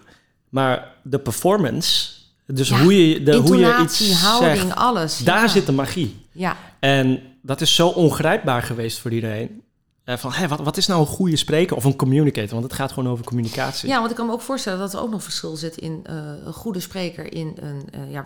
Maar 0.49 0.88
de 1.02 1.18
performance, 1.18 2.11
dus 2.46 2.68
Ja, 2.68 2.78
hoe, 2.80 3.08
je, 3.08 3.23
de, 3.23 3.37
hoe 3.37 3.56
je 3.56 3.76
iets 3.82 4.23
houding, 4.23 4.56
zegt, 4.61 4.75
alles. 4.75 5.18
daar 5.18 5.40
ja. 5.40 5.49
zit 5.49 5.66
de 5.66 5.73
magie. 5.73 6.25
Ja, 6.32 6.56
En 6.78 7.20
dat 7.42 7.61
is 7.61 7.75
zo 7.75 7.88
ongrijpbaar 7.88 8.62
geweest 8.62 8.99
voor 8.99 9.11
iedereen. 9.12 9.62
Eh, 10.06 10.16
van, 10.16 10.32
hé, 10.32 10.48
wat, 10.48 10.60
wat 10.60 10.76
is 10.76 10.86
nou 10.86 11.00
een 11.00 11.06
goede 11.06 11.36
spreker 11.36 11.76
of 11.76 11.84
een 11.84 11.96
communicator? 11.96 12.50
Want 12.50 12.62
het 12.62 12.72
gaat 12.72 12.92
gewoon 12.92 13.12
over 13.12 13.25
communicatie. 13.25 13.88
Ja, 13.88 13.98
want 13.98 14.10
ik 14.10 14.16
kan 14.16 14.26
me 14.26 14.32
ook 14.32 14.40
voorstellen 14.40 14.78
dat 14.78 14.92
er 14.92 15.00
ook 15.00 15.10
nog 15.10 15.22
verschil 15.22 15.56
zit 15.56 15.76
in 15.76 16.00
eh, 16.02 16.14
een 16.44 16.52
goede 16.52 16.80
spreker 16.80 17.32
in 17.32 17.56
een 17.60 17.88
eh, 17.92 18.12
ja, 18.12 18.25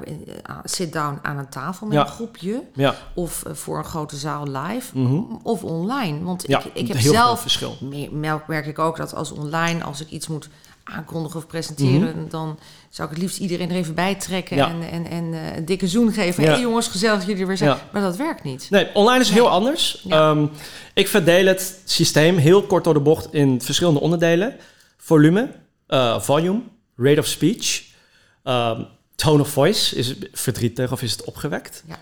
sit-down 0.64 1.18
aan 1.22 1.38
een 1.38 1.48
tafel 1.48 1.86
met 1.86 1.96
Ja. 1.96 2.02
een 2.02 2.10
groepje. 2.10 2.62
Ja, 2.74 2.94
Of 3.14 3.42
voor 3.52 3.78
een 3.78 3.84
grote 3.84 4.16
zaal 4.16 4.46
live. 4.46 4.98
mhm. 4.98 5.22
Of 5.42 5.64
online. 5.64 6.22
Want 6.24 6.44
ja 6.46 6.58
ik, 6.58 6.70
ik 6.74 6.88
heb 6.88 6.98
zelf, 7.00 7.40
verschil. 7.40 7.76
merk 8.46 8.66
ik 8.66 8.78
ook 8.78 8.96
dat 8.96 9.14
als 9.14 9.30
online, 9.32 9.84
als 9.84 10.00
ik 10.00 10.10
iets 10.10 10.26
moet 10.28 10.48
aankondigen 10.84 11.38
of 11.38 11.46
presenteren, 11.46 12.28
dan 12.28 12.58
zou 12.88 13.08
ik 13.08 13.14
het 13.14 13.22
liefst 13.24 13.38
iedereen 13.38 13.70
er 13.70 13.76
even 13.76 13.94
bij 13.94 14.14
trekken 14.14 14.56
Mhm. 14.56 14.66
Ja. 14.80 14.88
en, 14.88 15.04
en, 15.04 15.10
en 15.10 15.34
eh, 15.34 15.56
een 15.56 15.64
dikke 15.64 15.88
zoen 15.88 16.12
geven. 16.12 16.42
Ja. 16.44 16.50
Hé 16.52 16.56
jongens, 16.60 16.88
gezellig 16.88 17.16
dat 17.18 17.26
jullie 17.26 17.40
er 17.40 17.46
weer 17.48 17.56
zijn. 17.56 17.70
Ja. 17.70 17.80
Maar 17.92 18.02
dat 18.02 18.16
werkt 18.16 18.42
niet. 18.44 18.66
Nee, 18.70 18.94
online 18.94 19.20
is 19.20 19.28
Nee. 19.30 19.38
heel 19.38 19.48
anders. 19.50 20.04
Ehm, 20.08 20.46
ik 20.94 21.08
verdeel 21.08 21.46
het 21.46 21.80
systeem 21.84 22.36
heel 22.36 22.62
kort 22.62 22.84
door 22.84 22.94
de 22.94 23.00
bocht 23.00 23.32
in 23.34 23.60
verschillende 23.62 24.00
onderdelen. 24.00 24.56
Volume, 24.96 25.48
eh, 25.86 26.20
volume, 26.20 26.60
rate 26.96 27.20
of 27.20 27.26
speech, 27.26 27.82
ehm, 28.42 28.82
tone 29.14 29.40
of 29.42 29.48
voice. 29.48 29.96
Is 29.96 30.06
het 30.08 30.28
verdrietig 30.32 30.92
of 30.92 31.02
is 31.02 31.12
het 31.12 31.24
opgewekt? 31.24 31.84
Ja. 31.86 31.98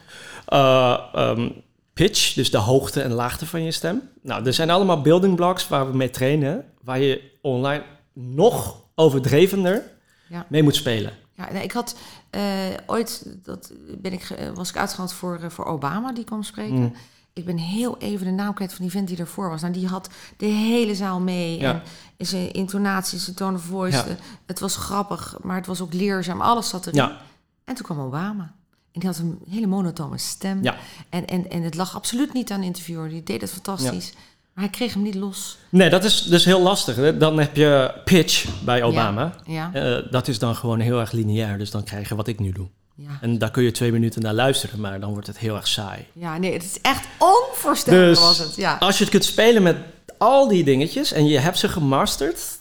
Eh, 0.47 1.20
ehm, 1.20 1.50
pitch, 1.94 2.32
dus 2.35 2.50
de 2.50 2.58
hoogte 2.58 3.00
en 3.00 3.12
laagte 3.12 3.47
van 3.47 3.62
je 3.64 3.70
stem. 3.73 4.08
Nou, 4.23 4.47
er 4.47 4.52
zijn 4.54 4.70
allemaal 4.70 5.00
building 5.02 5.37
blocks 5.37 5.68
waar 5.68 5.90
we 5.90 5.97
mee 5.97 6.11
trainen, 6.11 6.64
waar 6.82 7.00
je 7.00 7.23
online 7.42 7.82
nog 8.20 8.84
overdrevener 8.94 9.82
Ja. 10.28 10.46
mee 10.48 10.62
moet 10.62 10.75
spelen. 10.76 11.12
Ja, 11.34 11.52
nee, 11.52 11.62
ik 11.62 11.72
had 11.72 11.96
eh, 12.30 12.42
ooit, 12.87 13.26
dat 13.44 13.72
ben 13.98 14.12
ik, 14.12 14.28
was 14.54 14.68
ik 14.68 14.76
uitgenodigd 14.76 15.16
voor, 15.18 15.38
eh, 15.42 15.50
voor 15.50 15.64
Obama, 15.64 16.12
die 16.12 16.25
kwam 16.25 16.42
spreken. 16.42 16.76
Mm. 16.78 16.92
Ik 17.32 17.44
ben 17.44 17.56
heel 17.58 17.98
even 17.98 18.26
de 18.26 18.32
naam 18.32 18.54
kwijt 18.54 18.72
van 18.75 18.82
die 18.84 18.90
vent 18.90 19.08
die 19.08 19.16
ervoor 19.18 19.48
was. 19.50 19.60
Nou, 19.60 19.72
die 19.72 19.87
had 19.87 20.08
de 20.37 20.46
hele 20.46 20.94
zaal 20.94 21.20
mee. 21.20 21.58
Ja. 21.58 21.72
En 21.72 21.82
in 22.16 22.26
zijn 22.26 22.52
intonatie, 22.52 23.18
zijn 23.18 23.37
tone 23.37 23.56
of 23.56 23.62
voice. 23.62 23.96
Ja. 23.96 24.06
eh, 24.06 24.14
Het 24.46 24.58
was 24.60 24.76
grappig, 24.76 25.37
maar 25.42 25.56
het 25.56 25.66
was 25.66 25.80
ook 25.80 25.92
leerzaam. 25.92 26.40
Alles 26.40 26.68
zat 26.68 26.87
erin. 26.87 27.00
Ja. 27.02 27.20
En 27.64 27.75
toen 27.75 27.84
kwam 27.84 28.00
Obama. 28.00 28.52
En 28.92 29.00
die 29.00 29.08
had 29.08 29.18
een 29.18 29.38
hele 29.50 29.66
monotone 29.66 30.18
stem. 30.18 30.62
Ja. 30.62 30.76
En, 31.08 31.26
en, 31.26 31.50
en 31.50 31.62
het 31.62 31.75
lag 31.75 31.94
absoluut 31.96 32.32
niet 32.32 32.50
aan 32.50 32.60
de 32.60 32.66
interviewer. 32.66 33.08
Die 33.08 33.22
deed 33.22 33.40
het 33.40 33.50
fantastisch. 33.50 34.12
Maar 34.58 34.66
hij 34.66 34.76
kreeg 34.76 34.94
hem 34.94 35.02
niet 35.02 35.14
los. 35.14 35.56
Nee, 35.68 35.90
dat 35.90 36.04
is 36.04 36.22
dus 36.22 36.44
heel 36.44 36.60
lastig. 36.62 37.16
Dan 37.18 37.38
heb 37.38 37.56
je 37.56 37.92
pitch 38.04 38.46
bij 38.64 38.82
Obama. 38.82 39.34
Ja, 39.46 39.70
Eh, 39.72 39.96
dat 40.10 40.28
is 40.28 40.38
dan 40.38 40.54
gewoon 40.54 40.80
heel 40.80 41.00
erg 41.00 41.12
lineair, 41.12 41.58
dus 41.58 41.70
dan 41.70 41.84
krijg 41.84 42.08
je 42.08 42.14
wat 42.14 42.26
ik 42.28 42.38
nu 42.38 42.52
doe. 42.52 42.66
ja. 42.94 43.18
En 43.20 43.38
daar 43.38 43.50
kun 43.50 43.62
je 43.62 43.70
twee 43.70 43.92
minuten 43.92 44.22
naar 44.22 44.34
luisteren, 44.34 44.80
maar 44.80 45.00
dan 45.00 45.12
wordt 45.12 45.26
het 45.26 45.38
heel 45.38 45.56
erg 45.56 45.68
saai. 45.68 46.06
ja 46.12 46.38
nee, 46.38 46.52
het 46.52 46.64
is 46.64 46.80
echt 46.82 47.04
onvoorstelbaar 47.18 48.04
Dus 48.04 48.18
was 48.18 48.38
het. 48.38 48.54
Ja. 48.56 48.76
als 48.80 48.96
je 48.98 49.02
het 49.02 49.12
kunt 49.12 49.24
spelen 49.24 49.62
met 49.62 49.76
al 50.18 50.48
die 50.48 50.64
dingetjes 50.64 51.12
en 51.12 51.26
je 51.26 51.38
hebt 51.38 51.58
ze 51.58 51.68
gemasterd, 51.68 52.57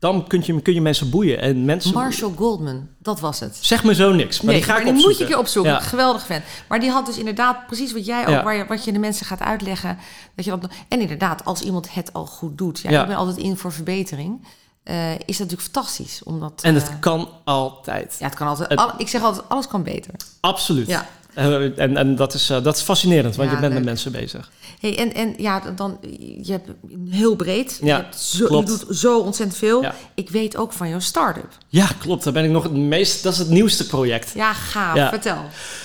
dan 0.00 0.26
kun 0.26 0.42
je, 0.44 0.60
kun 0.62 0.74
je 0.74 0.80
mensen 0.80 1.10
boeien. 1.10 1.40
En 1.40 1.64
mensen... 1.64 1.92
Marshall 1.94 2.32
Goldman, 2.36 2.88
dat 2.98 3.20
was 3.20 3.40
het. 3.40 3.58
Zeg 3.60 3.84
me 3.84 3.94
zo 3.94 4.12
niks, 4.12 4.40
maar 4.40 4.46
nee, 4.52 4.54
die 4.62 4.64
ga 4.64 4.72
maar 4.78 4.86
ik 4.86 4.86
die 4.86 4.94
opzoeken. 4.94 5.08
moet 5.10 5.18
je 5.18 5.24
een 5.24 5.30
keer 5.30 5.38
opzoeken. 5.40 5.72
Ja. 5.72 5.80
Geweldig 5.80 6.24
fan. 6.26 6.40
Maar 6.68 6.80
die 6.80 6.90
had 6.90 7.06
dus 7.06 7.18
inderdaad 7.18 7.66
precies 7.66 7.92
wat 7.92 8.06
jij 8.06 8.22
ook, 8.22 8.28
Ja. 8.28 8.42
waar 8.42 8.54
je, 8.56 8.64
wat 8.66 8.84
je 8.84 8.92
de 8.92 8.98
mensen 8.98 9.26
gaat 9.26 9.40
uitleggen. 9.40 9.98
Dat 10.36 10.44
je 10.44 10.50
dat, 10.58 10.70
en 10.88 11.00
inderdaad, 11.00 11.44
als 11.44 11.60
iemand 11.60 11.94
het 11.94 12.12
al 12.12 12.26
goed 12.26 12.58
doet. 12.58 12.78
Ja, 12.80 12.90
Ja. 12.90 13.00
Ik 13.00 13.06
ben 13.06 13.16
altijd 13.16 13.36
in 13.36 13.56
voor 13.56 13.72
verbetering. 13.72 14.46
eh, 14.82 15.12
is 15.12 15.18
dat 15.26 15.26
natuurlijk 15.38 15.62
fantastisch. 15.62 16.22
Omdat, 16.24 16.60
En 16.62 16.76
eh, 16.76 16.82
het 16.82 16.98
kan 16.98 17.28
altijd. 17.44 18.16
ja, 18.18 18.26
het 18.26 18.34
kan 18.34 18.46
altijd. 18.46 18.68
het- 18.70 18.78
al- 18.78 18.92
ik 18.96 19.08
zeg 19.08 19.22
altijd, 19.22 19.48
alles 19.48 19.66
kan 19.68 19.82
beter. 19.82 20.14
Absoluut. 20.40 20.86
Ja. 20.86 21.06
Eh, 21.40 21.78
en 21.78 21.96
en 21.96 22.16
dat, 22.16 22.34
is, 22.34 22.50
eh, 22.50 22.62
dat 22.62 22.76
is 22.76 22.82
fascinerend, 22.82 23.36
want 23.36 23.48
Ja, 23.48 23.54
je 23.54 23.60
bent 23.60 23.74
met 23.74 23.84
mensen 23.84 24.12
bezig. 24.12 24.50
Hey, 24.80 24.98
en, 24.98 25.14
en 25.14 25.34
ja, 25.38 25.60
dan, 25.76 25.98
je 26.42 26.52
hebt 26.52 26.68
heel 27.10 27.36
breed. 27.36 27.78
Ja, 27.82 28.08
je, 28.30 28.42
je 28.42 28.62
doet 28.64 28.84
zo 28.96 29.20
ontzettend 29.20 29.58
veel. 29.58 29.82
Ja. 29.82 29.94
Ik 30.14 30.30
weet 30.30 30.56
ook 30.56 30.72
van 30.72 30.88
jouw 30.88 30.98
start-up. 31.00 31.48
Ja, 31.68 31.86
klopt. 31.98 32.24
Daar 32.24 32.32
ben 32.32 32.44
ik 32.44 32.50
nog 32.50 32.62
het 32.62 32.72
meest. 32.72 33.22
Dat 33.22 33.32
is 33.32 33.38
het 33.38 33.48
nieuwste 33.48 33.86
project. 33.86 34.32
Ja, 34.34 34.52
gaaf. 34.52 34.96
Ja. 34.96 35.08
Vertel. 35.08 35.36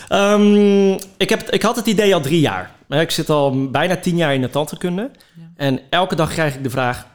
Ehm, 0.08 0.92
ik, 1.18 1.30
heb, 1.30 1.50
ik 1.50 1.62
had 1.62 1.76
het 1.76 1.86
idee 1.88 2.14
al 2.14 2.22
drie 2.22 2.40
jaar. 2.40 2.72
Ik 2.90 3.12
zit 3.12 3.30
al 3.30 3.70
bijna 3.70 3.98
tien 3.98 4.18
jaar 4.18 4.34
in 4.34 4.42
de 4.42 4.50
tandheelkunde. 4.50 5.12
En 5.56 5.80
elke 5.90 6.16
dag 6.16 6.30
krijg 6.32 6.56
ik 6.56 6.64
de 6.64 6.70
vraag: 6.70 7.06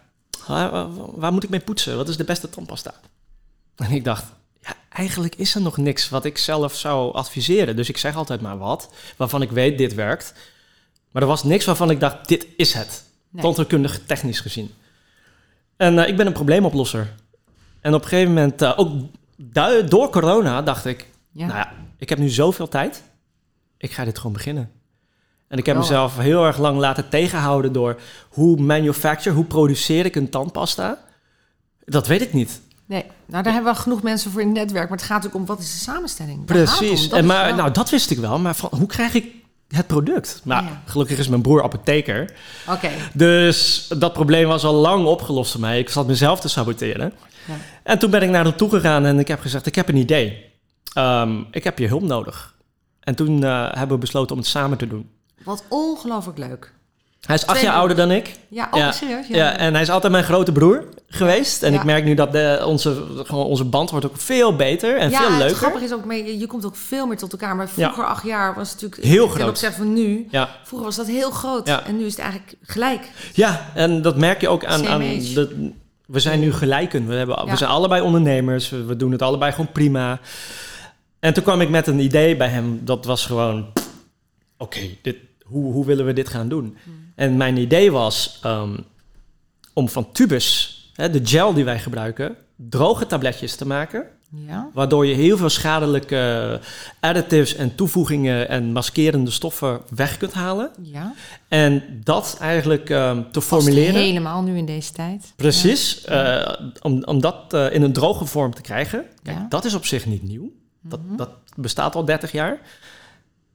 "Ah, 0.40 0.48
wa- 0.48 0.70
wa- 0.88 1.06
waar 1.14 1.32
moet 1.32 1.44
ik 1.44 1.50
mee 1.50 1.60
poetsen? 1.60 1.96
Wat 1.96 2.08
is 2.08 2.16
de 2.16 2.24
beste 2.24 2.50
tandpasta? 2.50 2.94
En 3.76 3.90
ik 3.90 4.04
dacht, 4.04 4.24
ja, 4.60 4.74
eigenlijk 4.88 5.34
is 5.34 5.54
er 5.54 5.60
nog 5.60 5.76
niks 5.76 6.08
wat 6.08 6.24
ik 6.24 6.38
zelf 6.38 6.74
zou 6.76 7.14
adviseren. 7.14 7.76
Dus 7.76 7.88
ik 7.88 7.96
zeg 7.96 8.16
altijd 8.16 8.40
maar 8.40 8.58
wat, 8.58 8.90
waarvan 9.16 9.42
ik 9.42 9.50
weet 9.50 9.78
dit 9.78 9.94
werkt. 9.94 10.34
Maar 11.10 11.22
er 11.22 11.28
was 11.28 11.44
niks 11.44 11.64
waarvan 11.64 11.90
ik 11.90 12.00
dacht, 12.00 12.28
dit 12.28 12.46
is 12.56 12.72
het. 12.74 13.04
Nee. 13.30 13.42
Tandheelkundig 13.42 14.00
technisch 14.06 14.40
gezien. 14.40 14.74
En 15.76 15.98
eh, 15.98 16.08
ik 16.08 16.16
ben 16.16 16.26
een 16.26 16.32
probleemoplosser. 16.32 17.14
En 17.80 17.94
op 17.94 18.02
een 18.02 18.08
gegeven 18.08 18.32
moment, 18.34 18.62
eh, 18.62 18.72
ook 18.76 18.90
door 19.90 20.10
corona, 20.10 20.62
dacht 20.62 20.84
ik, 20.84 21.06
Ja. 21.32 21.46
nou 21.46 21.58
ja, 21.58 21.72
ik 21.98 22.08
heb 22.08 22.18
nu 22.18 22.28
zoveel 22.28 22.68
tijd. 22.68 23.02
Ik 23.78 23.92
ga 23.92 24.04
dit 24.04 24.16
gewoon 24.16 24.32
beginnen. 24.32 24.70
En 25.48 25.58
ik 25.58 25.66
heb 25.66 25.76
mezelf 25.76 26.16
heel 26.16 26.46
erg 26.46 26.58
lang 26.58 26.78
laten 26.78 27.08
tegenhouden 27.08 27.72
door 27.72 28.00
hoe 28.28 28.56
manufacture, 28.60 29.34
hoe 29.34 29.44
produceer 29.44 30.04
ik 30.04 30.14
een 30.16 30.30
tandpasta. 30.30 31.04
Dat 31.84 32.06
weet 32.06 32.20
ik 32.20 32.32
niet. 32.32 32.60
Nee, 32.90 33.04
nou 33.26 33.42
daar 33.42 33.52
hebben 33.52 33.72
we 33.74 33.78
genoeg 33.80 34.02
mensen 34.02 34.30
voor 34.30 34.40
in 34.40 34.46
het 34.46 34.56
netwerk. 34.56 34.88
Maar 34.88 34.98
het 34.98 35.06
gaat 35.06 35.26
ook 35.26 35.34
om 35.34 35.46
wat 35.46 35.58
is 35.58 35.72
de 35.72 35.78
samenstelling. 35.78 36.44
Daar 36.46 36.56
Precies. 36.56 37.08
En 37.08 37.26
maar, 37.26 37.46
wel- 37.46 37.54
nou, 37.56 37.70
dat 37.70 37.90
wist 37.90 38.10
ik 38.10 38.18
wel. 38.18 38.38
Maar 38.38 38.54
van, 38.56 38.70
hoe 38.72 38.86
krijg 38.86 39.14
ik 39.14 39.26
het 39.68 39.86
product? 39.86 40.40
Nou, 40.44 40.64
Ja. 40.64 40.82
gelukkig 40.84 41.18
is 41.18 41.28
mijn 41.28 41.42
broer 41.42 41.62
apotheker. 41.62 42.32
Oké. 42.68 42.90
Dus 43.14 43.86
dat 43.98 44.12
probleem 44.12 44.46
was 44.48 44.64
al 44.64 44.74
lang 44.74 45.06
opgelost 45.06 45.52
voor 45.52 45.60
mij. 45.60 45.78
Ik 45.78 45.88
zat 45.88 46.06
mezelf 46.06 46.40
te 46.40 46.48
saboteren. 46.48 47.12
Ja. 47.46 47.54
En 47.82 47.98
toen 47.98 48.10
ben 48.10 48.22
ik 48.22 48.28
naar 48.30 48.44
hem 48.44 48.56
toe 48.56 48.70
gegaan 48.70 49.04
en 49.04 49.18
ik 49.18 49.28
heb 49.28 49.40
gezegd: 49.40 49.66
Ik 49.66 49.74
heb 49.74 49.88
een 49.88 49.96
idee. 49.96 50.44
Ehm, 50.92 51.40
ik 51.50 51.64
heb 51.64 51.78
je 51.78 51.86
hulp 51.86 52.02
nodig. 52.02 52.54
En 53.00 53.14
toen 53.14 53.44
eh, 53.44 53.68
hebben 53.72 53.88
we 53.96 53.98
besloten 53.98 54.32
om 54.32 54.38
het 54.40 54.50
samen 54.50 54.78
te 54.78 54.86
doen. 54.86 55.10
Wat 55.44 55.64
ongelooflijk 55.68 56.38
leuk. 56.38 56.72
Hij 57.26 57.34
is 57.36 57.46
acht 57.46 57.56
Twee 57.58 57.70
jaar 57.70 57.78
ouder 57.78 57.96
dan 57.96 58.10
ik. 58.10 58.38
Ja, 58.48 58.68
oh, 58.70 58.78
Ja. 58.78 58.92
serieus? 58.92 59.26
Ja. 59.26 59.56
en 59.56 59.72
hij 59.72 59.82
is 59.82 59.90
altijd 59.90 60.12
mijn 60.12 60.24
grote 60.24 60.52
broer 60.52 60.84
geweest. 61.08 61.62
En 61.62 61.72
Ja. 61.72 61.78
ik 61.78 61.84
merk 61.84 62.04
nu 62.04 62.14
dat 62.14 62.32
de, 62.32 62.62
onze, 62.66 63.04
gewoon 63.16 63.44
onze 63.44 63.64
band 63.64 63.90
wordt 63.90 64.06
ook 64.06 64.16
veel 64.16 64.56
beter 64.56 64.96
en 64.96 65.10
ja, 65.10 65.20
veel 65.20 65.36
leuker. 65.38 65.56
grappige 65.56 65.84
is 65.84 65.92
ook, 65.92 66.04
mee, 66.04 66.38
je 66.38 66.46
komt 66.46 66.64
ook 66.64 66.76
veel 66.76 67.06
meer 67.06 67.16
tot 67.16 67.32
elkaar. 67.32 67.56
Maar 67.56 67.68
vroeger, 67.68 68.04
acht 68.04 68.24
jaar, 68.24 68.54
was 68.54 68.70
het 68.70 68.80
natuurlijk... 68.82 69.10
Heel 69.10 69.28
groot. 69.28 69.48
opzichte 69.48 69.76
van 69.76 69.92
nu. 69.92 70.26
Ja. 70.30 70.48
Vroeger 70.64 70.86
was 70.86 70.96
dat 70.96 71.06
heel 71.06 71.30
groot. 71.30 71.66
Ja. 71.66 71.86
En 71.86 71.96
nu 71.96 72.04
is 72.04 72.10
het 72.12 72.20
eigenlijk 72.20 72.54
gelijk. 72.62 73.10
ja, 73.34 73.70
en 73.74 74.02
dat 74.02 74.16
merk 74.16 74.40
je 74.40 74.48
ook 74.48 74.64
aan... 74.64 74.78
Same 74.78 74.88
aan 74.88 75.00
age. 75.02 75.32
de, 75.32 75.70
we 76.06 76.20
zijn 76.20 76.40
nu 76.40 76.52
gelijken. 76.52 77.06
We, 77.06 77.14
hebben, 77.14 77.36
Ja. 77.44 77.50
we 77.50 77.56
zijn 77.56 77.70
allebei 77.70 78.02
ondernemers. 78.02 78.68
We, 78.68 78.84
we 78.84 78.96
doen 78.96 79.12
het 79.12 79.22
allebei 79.22 79.52
gewoon 79.52 79.72
prima. 79.72 80.20
En 81.18 81.34
toen 81.34 81.42
kwam 81.42 81.60
ik 81.60 81.68
met 81.68 81.86
een 81.86 81.98
idee 81.98 82.36
bij 82.36 82.48
hem. 82.48 82.80
Dat 82.84 83.04
was 83.04 83.26
gewoon... 83.26 83.66
Oké, 84.56 84.80
dit 85.02 85.16
hoe, 85.44 85.72
hoe 85.72 85.86
willen 85.86 86.04
we 86.06 86.12
dit 86.12 86.28
gaan 86.28 86.48
doen? 86.48 86.76
Hmm. 86.84 87.09
En 87.20 87.36
mijn 87.36 87.56
idee 87.56 87.92
was 87.92 88.38
ehm, 88.42 88.76
om 89.72 89.88
van 89.88 90.12
tubus, 90.12 90.76
hè, 90.94 91.10
de 91.10 91.20
gel 91.26 91.52
die 91.54 91.64
wij 91.64 91.78
gebruiken, 91.78 92.36
droge 92.56 93.06
tabletjes 93.06 93.56
te 93.56 93.66
maken. 93.66 94.06
Ja. 94.46 94.70
Waardoor 94.74 95.06
je 95.06 95.14
heel 95.14 95.36
veel 95.36 95.48
schadelijke 95.48 96.60
additives 97.00 97.54
en 97.54 97.74
toevoegingen 97.74 98.48
en 98.48 98.72
maskerende 98.72 99.30
stoffen 99.30 99.80
weg 99.94 100.16
kunt 100.16 100.32
halen. 100.32 100.70
Ja. 100.82 101.14
En 101.48 102.00
dat 102.04 102.36
eigenlijk 102.40 102.90
ehm, 102.90 103.22
te 103.30 103.40
formuleren. 103.40 103.94
helemaal 103.94 104.42
nu 104.42 104.56
in 104.56 104.66
deze 104.66 104.92
tijd. 104.92 105.32
Precies, 105.36 106.04
eh, 106.04 106.52
om, 106.80 107.04
om 107.04 107.20
dat 107.20 107.54
eh, 107.54 107.72
in 107.74 107.82
een 107.82 107.92
droge 107.92 108.24
vorm 108.24 108.54
te 108.54 108.62
krijgen. 108.62 109.04
Kijk, 109.22 109.36
Ja. 109.36 109.46
dat 109.48 109.64
is 109.64 109.74
op 109.74 109.86
zich 109.86 110.06
niet 110.06 110.22
nieuw. 110.22 110.50
Dat, 110.82 111.00
Mhm. 111.06 111.16
dat 111.16 111.30
bestaat 111.56 111.94
al 111.94 112.04
30 112.04 112.32
jaar. 112.32 112.60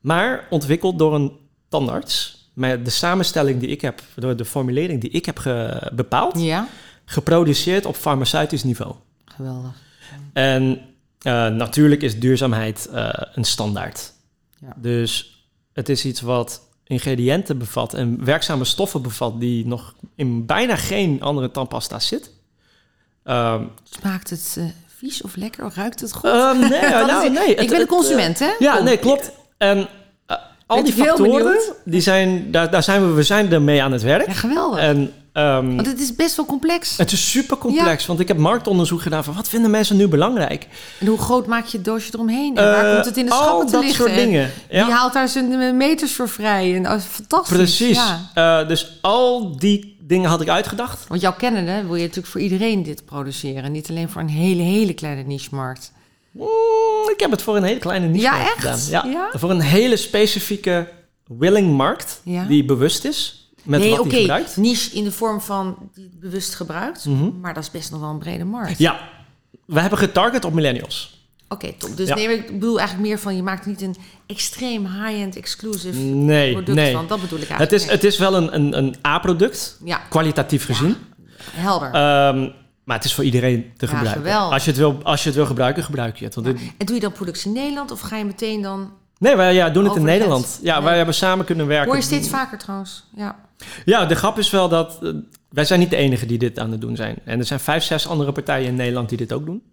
Maar 0.01 0.47
ontwikkeld 0.49 0.99
door 0.99 1.15
een 1.15 1.31
tandarts. 1.69 2.43
Met 2.55 2.85
de 2.85 2.91
samenstelling 2.91 3.59
die 3.59 3.69
ik 3.69 3.81
heb, 3.81 4.01
door 4.15 4.35
de 4.35 4.45
formulering 4.45 5.01
die 5.01 5.09
ik 5.09 5.25
heb 5.25 5.37
ge- 5.37 5.91
bepaald, 5.93 6.39
Ja. 6.41 6.67
geproduceerd 7.05 7.85
op 7.85 7.95
farmaceutisch 7.95 8.63
niveau. 8.63 8.93
Geweldig. 9.25 9.71
En 10.33 10.81
eh, 11.21 11.47
natuurlijk 11.47 12.01
is 12.01 12.19
duurzaamheid 12.19 12.89
eh, 12.93 13.09
een 13.33 13.43
standaard. 13.43 14.13
Ja. 14.61 14.73
Dus 14.75 15.39
het 15.73 15.89
is 15.89 16.05
iets 16.05 16.21
wat 16.21 16.61
ingrediënten 16.83 17.57
bevat 17.57 17.93
en 17.93 18.25
werkzame 18.25 18.65
stoffen 18.65 19.01
bevat 19.01 19.39
die 19.39 19.67
nog 19.67 19.95
in 20.15 20.45
bijna 20.45 20.75
geen 20.75 21.21
andere 21.21 21.51
tandpasta 21.51 21.99
zit. 21.99 22.31
Ehm, 23.23 23.63
Smaakt 23.83 24.29
het 24.29 24.55
eh, 24.59 24.65
vies 24.97 25.21
of 25.21 25.35
lekker? 25.35 25.65
Of 25.65 25.75
ruikt 25.75 25.99
het 25.99 26.13
goed? 26.13 26.23
ehm, 26.29 26.59
nee, 26.59 26.81
nou, 27.05 27.29
nee. 27.31 27.55
ik 27.55 27.69
ben 27.69 27.81
een 27.81 27.87
consument, 27.87 28.39
hè? 28.39 28.51
Ja, 28.59 28.75
Kom. 28.75 28.85
nee, 28.85 28.97
klopt. 28.97 29.31
En 29.57 29.87
al 30.67 30.83
die 30.83 30.93
factoren, 30.93 31.57
die 31.83 32.01
zijn, 32.01 32.51
daar, 32.51 32.69
daar 32.71 32.83
zijn 32.83 33.07
we, 33.07 33.13
we 33.13 33.23
zijn 33.23 33.51
ermee 33.51 33.83
aan 33.83 33.91
het 33.91 34.01
werk. 34.01 34.27
Ja, 34.27 34.33
geweldig. 34.33 34.79
En 34.79 35.13
ehm, 35.33 35.75
Want 35.75 35.87
het 35.87 35.99
is 35.99 36.15
best 36.15 36.35
wel 36.35 36.45
complex. 36.45 36.97
het 36.97 37.11
is 37.11 37.31
super 37.31 37.57
complex, 37.57 38.05
want 38.05 38.19
ik 38.19 38.27
heb 38.27 38.37
marktonderzoek 38.37 39.01
gedaan 39.01 39.23
van 39.23 39.33
wat 39.33 39.49
vinden 39.49 39.71
mensen 39.71 39.97
nu 39.97 40.07
belangrijk. 40.07 40.67
En 40.99 41.07
hoe 41.07 41.17
groot 41.17 41.47
maak 41.47 41.65
je 41.65 41.77
het 41.77 41.85
doosje 41.85 42.09
eromheen? 42.13 42.57
En 42.57 42.63
waar 42.63 42.85
Eh, 42.85 42.93
komt 42.93 43.05
het 43.05 43.17
in 43.17 43.25
de 43.25 43.31
al 43.31 43.43
schappen 43.43 43.65
te 43.65 43.71
dat 43.71 43.81
liggen? 43.83 43.99
soort 44.05 44.17
En 44.17 44.25
dingen. 44.25 44.51
Ja. 44.69 44.85
Die 44.85 44.93
haalt 44.93 45.13
daar 45.13 45.27
zijn 45.29 45.61
eh, 45.61 45.73
meters 45.73 46.13
voor 46.13 46.29
vrij. 46.29 46.75
En 46.75 46.83
dat 46.83 46.97
is 46.97 47.05
fantastisch. 47.05 47.57
Precies. 47.57 47.97
Ja. 48.33 48.61
Eh, 48.61 48.67
dus 48.67 48.97
al 49.01 49.57
die 49.57 49.97
dingen 50.01 50.29
had 50.29 50.41
ik 50.41 50.49
uitgedacht. 50.49 51.07
Want 51.07 51.21
jouw 51.21 51.33
kennende 51.33 51.83
wil 51.85 51.95
je 51.95 52.01
natuurlijk 52.01 52.27
voor 52.27 52.41
iedereen 52.41 52.83
dit 52.83 53.05
produceren. 53.05 53.71
Niet 53.71 53.89
alleen 53.89 54.09
voor 54.09 54.21
een 54.21 54.29
hele, 54.29 54.61
hele 54.61 54.93
kleine 54.93 55.21
niche-markt. 55.23 55.91
Mm, 56.35 57.09
ik 57.13 57.19
heb 57.19 57.31
het 57.31 57.41
voor 57.41 57.55
een 57.55 57.63
hele 57.63 57.79
kleine 57.79 58.07
niche 58.07 58.23
Ja, 58.23 58.31
markt 58.37 58.65
echt? 58.65 58.83
gedaan. 58.85 59.09
Ja? 59.11 59.29
Voor 59.33 59.49
een 59.49 59.61
hele 59.61 59.95
specifieke 59.97 60.89
willing 61.27 61.71
markt 61.77 62.21
Ja. 62.23 62.43
die 62.45 62.65
bewust 62.65 63.05
is 63.05 63.49
met 63.63 63.79
nee, 63.79 63.95
wat 63.95 64.11
hij 64.11 64.19
gebruikt. 64.19 64.57
niche 64.57 64.95
in 64.95 65.03
de 65.03 65.11
vorm 65.11 65.41
van 65.41 65.77
die 65.93 66.03
het 66.03 66.19
bewust 66.19 66.55
gebruikt. 66.55 67.05
Mhm. 67.05 67.39
Maar 67.41 67.53
dat 67.53 67.63
is 67.63 67.71
best 67.71 67.91
nog 67.91 67.99
wel 67.99 68.09
een 68.09 68.17
brede 68.19 68.43
markt. 68.45 68.77
Ja, 68.77 68.99
we 69.65 69.79
hebben 69.79 69.99
getarget 69.99 70.45
op 70.45 70.53
millennials. 70.53 71.13
Oké, 71.49 71.73
top. 71.77 71.97
Dus 71.97 72.07
Ja. 72.07 72.15
nee, 72.15 72.27
ik 72.29 72.45
bedoel 72.47 72.77
eigenlijk 72.79 73.07
meer 73.07 73.19
van... 73.19 73.35
je 73.35 73.43
maakt 73.43 73.65
niet 73.65 73.81
een 73.81 73.95
extreem 74.25 74.85
high-end 74.85 75.35
exclusive 75.35 75.97
Nee, 75.99 76.51
product 76.51 76.77
nee. 76.77 76.93
van. 76.93 77.07
Dat 77.07 77.21
bedoel 77.21 77.39
ik 77.39 77.47
Het 77.47 77.57
eigenlijk. 77.59 77.83
is, 77.85 77.91
het 77.91 78.03
is 78.03 78.17
wel 78.17 78.35
een, 78.35 78.55
een, 78.55 78.77
een 78.77 78.95
A-product, 79.07 79.77
Ja, 79.83 79.97
kwalitatief 80.09 80.65
gezien. 80.65 80.95
helder. 81.51 81.91
Ehm, 81.91 82.49
maar 82.85 82.95
het 82.95 83.05
is 83.05 83.13
voor 83.13 83.23
iedereen 83.23 83.71
te 83.77 83.85
Ja, 83.85 83.91
gebruiken. 83.97 84.33
Als 84.51 84.63
je, 84.63 84.69
het 84.69 84.79
wil, 84.79 84.99
als 85.03 85.21
je 85.21 85.27
het 85.27 85.37
wil 85.37 85.45
gebruiken, 85.45 85.83
gebruik 85.83 86.17
je 86.17 86.25
het. 86.25 86.35
Want 86.35 86.47
dit- 86.47 86.59
en 86.77 86.85
doe 86.85 86.95
je 86.95 87.01
dan 87.01 87.11
productie 87.11 87.47
in 87.47 87.53
Nederland 87.61 87.91
of 87.91 87.99
ga 87.99 88.17
je 88.17 88.25
meteen 88.25 88.61
dan 88.61 88.91
Nee, 89.17 89.35
wij 89.35 89.53
ja, 89.53 89.69
doen 89.69 89.83
het 89.83 89.95
in 89.95 89.99
de 90.05 90.11
Nederland. 90.11 90.59
Ja, 90.61 90.75
Nee. 90.75 90.83
wij 90.83 90.97
hebben 90.97 91.15
samen 91.15 91.45
kunnen 91.45 91.67
werken. 91.67 91.87
Hoor 91.87 91.95
je 91.95 92.01
steeds 92.01 92.29
vaker 92.29 92.57
trouwens. 92.57 93.03
Ja. 93.15 93.35
Ja, 93.85 94.05
de 94.05 94.15
grap 94.15 94.37
is 94.37 94.49
wel 94.49 94.69
dat 94.69 94.99
eh, 95.03 95.09
wij 95.49 95.65
zijn 95.65 95.79
niet 95.79 95.89
de 95.89 95.95
enige 95.95 96.25
die 96.25 96.37
dit 96.37 96.59
aan 96.59 96.71
het 96.71 96.81
doen 96.81 96.95
zijn. 96.95 97.15
En 97.23 97.39
er 97.39 97.45
zijn 97.45 97.59
vijf, 97.59 97.83
zes 97.83 98.07
andere 98.07 98.31
partijen 98.31 98.67
in 98.67 98.75
Nederland 98.75 99.09
die 99.09 99.17
dit 99.17 99.33
ook 99.33 99.45
doen. 99.45 99.63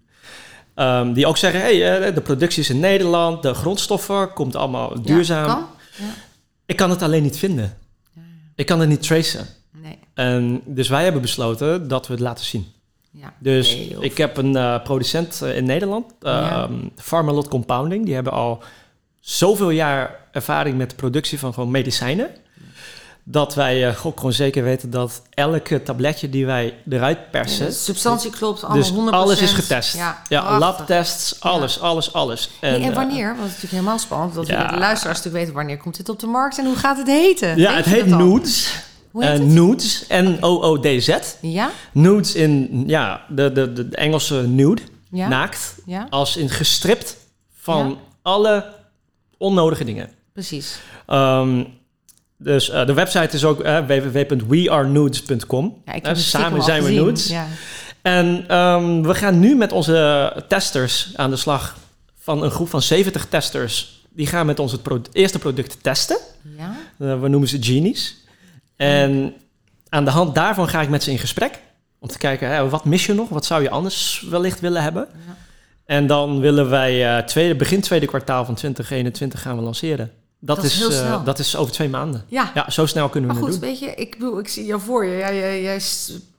Ehm, 0.75 1.13
die 1.13 1.27
ook 1.27 1.37
zeggen, 1.37 1.61
hey, 1.61 1.99
eh, 2.09 2.15
de 2.15 2.21
productie 2.21 2.63
is 2.63 2.71
in 2.71 2.81
Nederland, 2.81 3.43
de 3.43 3.55
grondstoffen 3.55 4.33
komt 4.33 4.57
allemaal 4.57 5.03
duurzaam. 5.03 5.47
Ja, 5.47 5.53
kan? 5.55 5.67
Ja. 5.99 6.05
Ik 6.67 6.77
kan 6.77 6.91
het 6.91 7.03
alleen 7.03 7.23
niet 7.23 7.37
vinden. 7.39 7.77
Ik 8.55 8.67
kan 8.67 8.81
het 8.81 8.89
niet 8.89 9.03
tracen. 9.03 9.47
Nee. 9.71 9.99
En 10.15 10.61
dus 10.65 10.89
wij 10.89 11.03
hebben 11.05 11.23
besloten 11.23 11.89
dat 11.89 12.07
we 12.07 12.13
het 12.13 12.23
laten 12.23 12.45
zien. 12.45 12.67
Ja. 13.13 13.33
Dus 13.39 13.77
Nee, 13.77 13.97
ik 14.01 14.19
heb 14.19 14.37
een 14.37 14.57
eh, 14.57 14.83
producent 14.83 15.43
eh, 15.43 15.57
in 15.57 15.65
Nederland, 15.65 16.13
um, 16.23 16.91
Pharmalot 16.97 17.49
Compounding. 17.49 18.05
Die 18.05 18.15
hebben 18.15 18.33
al 18.33 18.63
zoveel 19.21 19.71
jaar 19.71 20.21
ervaring 20.33 20.77
met 20.77 20.91
de 20.91 20.97
productie 20.97 21.39
van 21.39 21.55
gewoon 21.55 21.71
medicijnen. 21.71 22.31
Dat 23.25 23.55
wij 23.55 23.97
ook 24.05 24.17
gewoon 24.17 24.33
zeker 24.33 24.63
weten 24.63 24.91
dat 24.91 25.23
elke 25.31 25.83
tabletje 25.83 26.29
die 26.29 26.47
wij 26.47 26.75
eruit 26.89 27.31
persen... 27.31 27.67
de 27.67 27.73
substantie 27.73 28.31
klopt, 28.31 28.65
allemaal 28.65 28.83
dus 28.83 28.93
100%. 28.93 28.95
alles 29.11 29.41
is 29.41 29.53
getest. 29.53 29.97
Ja, 30.29 30.59
labtests, 30.59 31.41
alles, 31.41 31.81
alles, 31.81 32.13
alles. 32.13 32.51
En, 32.61 32.83
en 32.83 32.95
wanneer? 32.95 33.27
Want 33.27 33.39
het 33.39 33.47
is 33.47 33.53
natuurlijk 33.53 33.73
helemaal 33.73 33.99
spannend. 33.99 34.35
Dat 34.35 34.47
willen 34.47 34.69
de 34.69 34.79
luisteraars 34.79 35.17
natuurlijk 35.17 35.45
weten 35.45 35.55
wanneer 35.55 35.79
komt 35.79 35.97
dit 35.97 36.09
op 36.09 36.19
de 36.21 36.27
markt 36.27 36.59
en 36.59 36.65
hoe 36.65 36.77
gaat 36.77 36.97
het 36.97 37.07
heten? 37.07 37.57
ja, 37.57 37.75
Weet 37.75 37.85
het 37.85 37.95
heet 37.95 38.09
dat 38.09 38.83
al? 39.13 39.39
Nudes. 39.43 40.05
N-O-O-D-Z. 40.09 41.09
Ja? 41.41 41.71
Nudes 41.93 42.35
in, 42.35 42.85
ja, 42.87 43.25
de, 43.29 43.53
de, 43.53 43.73
de 43.73 43.89
Engelse 43.97 44.35
nude, 44.49 44.83
Ja? 45.11 45.29
naakt. 45.29 45.75
Ja? 45.87 46.07
Als 46.11 46.37
in 46.37 46.49
gestript 46.51 47.17
van 47.61 47.89
Ja. 47.89 47.97
alle 48.23 48.65
onnodige 49.39 49.85
dingen. 49.85 50.11
Precies. 50.33 50.79
Ehm, 51.07 51.65
dus 52.39 52.71
eh, 52.71 52.87
de 52.87 52.93
website 52.93 53.37
is 53.37 53.45
ook 53.45 53.61
eh, 53.61 53.79
www.wearenudes.com. 53.87 55.83
Ja, 56.03 56.15
samen 56.15 56.63
zijn 56.63 56.83
we 56.83 56.89
gezien. 56.89 57.05
nudes. 57.05 57.27
Ja. 57.29 57.47
En 58.03 58.45
ehm, 58.49 59.03
we 59.03 59.15
gaan 59.15 59.39
nu 59.41 59.55
met 59.57 59.73
onze 59.73 60.33
testers 60.49 61.13
aan 61.17 61.31
de 61.31 61.37
slag. 61.37 61.77
Van 62.19 62.43
een 62.43 62.51
groep 62.51 62.69
van 62.69 62.83
70 62.83 63.27
testers. 63.29 64.01
Die 64.15 64.27
gaan 64.27 64.47
met 64.47 64.59
ons 64.59 64.73
het 64.73 64.83
pro- 64.83 65.01
eerste 65.13 65.39
product 65.39 65.77
testen. 65.83 66.17
ja? 66.59 66.77
We 67.21 67.29
noemen 67.29 67.49
ze 67.49 67.57
genies. 67.61 68.22
En 68.83 69.35
aan 69.89 70.05
de 70.05 70.11
hand 70.11 70.35
daarvan 70.35 70.69
ga 70.69 70.81
ik 70.81 70.89
met 70.89 71.03
ze 71.03 71.11
in 71.11 71.19
gesprek. 71.19 71.61
Om 71.99 72.09
te 72.09 72.19
kijken, 72.19 72.49
hè, 72.49 72.69
wat 72.69 72.85
mis 72.85 73.07
je 73.07 73.15
nog? 73.15 73.29
Wat 73.29 73.45
zou 73.45 73.63
je 73.63 73.71
anders 73.71 74.27
wellicht 74.31 74.61
willen 74.61 74.83
hebben? 74.83 75.09
Ja. 75.27 75.37
En 75.85 76.07
dan 76.07 76.41
willen 76.41 76.71
wij 76.71 77.17
eh, 77.17 77.25
tweede, 77.25 77.55
begin 77.57 77.81
tweede 77.81 78.07
kwartaal 78.07 78.45
van 78.45 78.55
2021 78.55 79.43
gaan 79.43 79.57
we 79.57 79.63
lanceren. 79.63 80.11
Dat, 80.39 80.57
Dat 80.57 80.65
is 80.65 80.87
eh, 80.89 81.25
dat 81.25 81.39
is 81.39 81.57
over 81.57 81.73
twee 81.73 81.89
maanden. 81.89 82.25
Ja. 82.29 82.51
Ja, 82.55 82.71
zo 82.71 82.87
snel 82.87 83.09
kunnen 83.09 83.31
we 83.31 83.37
Maar 83.37 83.45
goed, 83.45 83.53
het 83.53 83.63
doen. 83.63 83.71
weet 83.71 83.81
je, 83.81 83.95
ik 83.95 84.11
bedoel, 84.19 84.39
ik 84.39 84.49
zie 84.49 84.65
jou 84.65 84.81
voor 84.81 85.05
je. 85.07 85.17
Jij, 85.17 85.37
jij, 85.37 85.63
jij, 85.63 85.81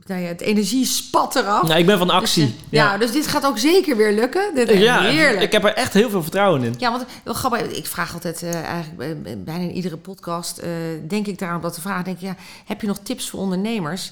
nou 0.08 0.22
ja, 0.22 0.28
het 0.28 0.42
energie 0.42 0.86
spat 0.86 1.36
eraf. 1.36 1.68
Nou, 1.68 1.80
ik 1.80 1.86
ben 1.86 1.98
van 1.98 2.08
Dus, 2.08 2.16
actie. 2.16 2.44
eh, 2.44 2.50
ja. 2.70 2.98
dus 2.98 3.12
dit 3.12 3.28
gaat 3.28 3.46
ook 3.46 3.58
zeker 3.58 3.98
weer 3.98 4.14
lukken. 4.14 4.56
Dit 4.56 4.70
is 4.70 4.80
ja, 4.80 5.02
heerlijk. 5.02 5.42
ik 5.42 5.52
heb 5.52 5.64
er 5.64 5.74
echt 5.74 5.94
heel 5.94 6.10
veel 6.10 6.22
vertrouwen 6.22 6.64
in. 6.64 6.76
Ja, 6.78 6.92
want 6.92 7.06
wel 7.24 7.34
grappig, 7.34 7.62
ik 7.62 7.86
vraag 7.86 8.14
altijd 8.14 8.44
eh, 8.44 8.62
eigenlijk 8.64 9.24
bij- 9.24 9.38
bijna 9.44 9.64
in 9.64 9.72
iedere 9.72 9.98
podcast, 9.98 10.58
eh, 10.58 10.70
denk 11.08 11.28
ik 11.28 11.40
daarom 11.40 11.62
dat 11.62 11.74
te 11.74 11.82
vragen, 11.82 12.04
denk 12.04 12.18
ik, 12.18 12.24
ja, 12.24 12.36
heb 12.66 12.82
je 12.82 12.88
nog 12.88 12.98
tips 13.04 13.30
voor 13.30 13.40
ondernemers? 13.40 14.12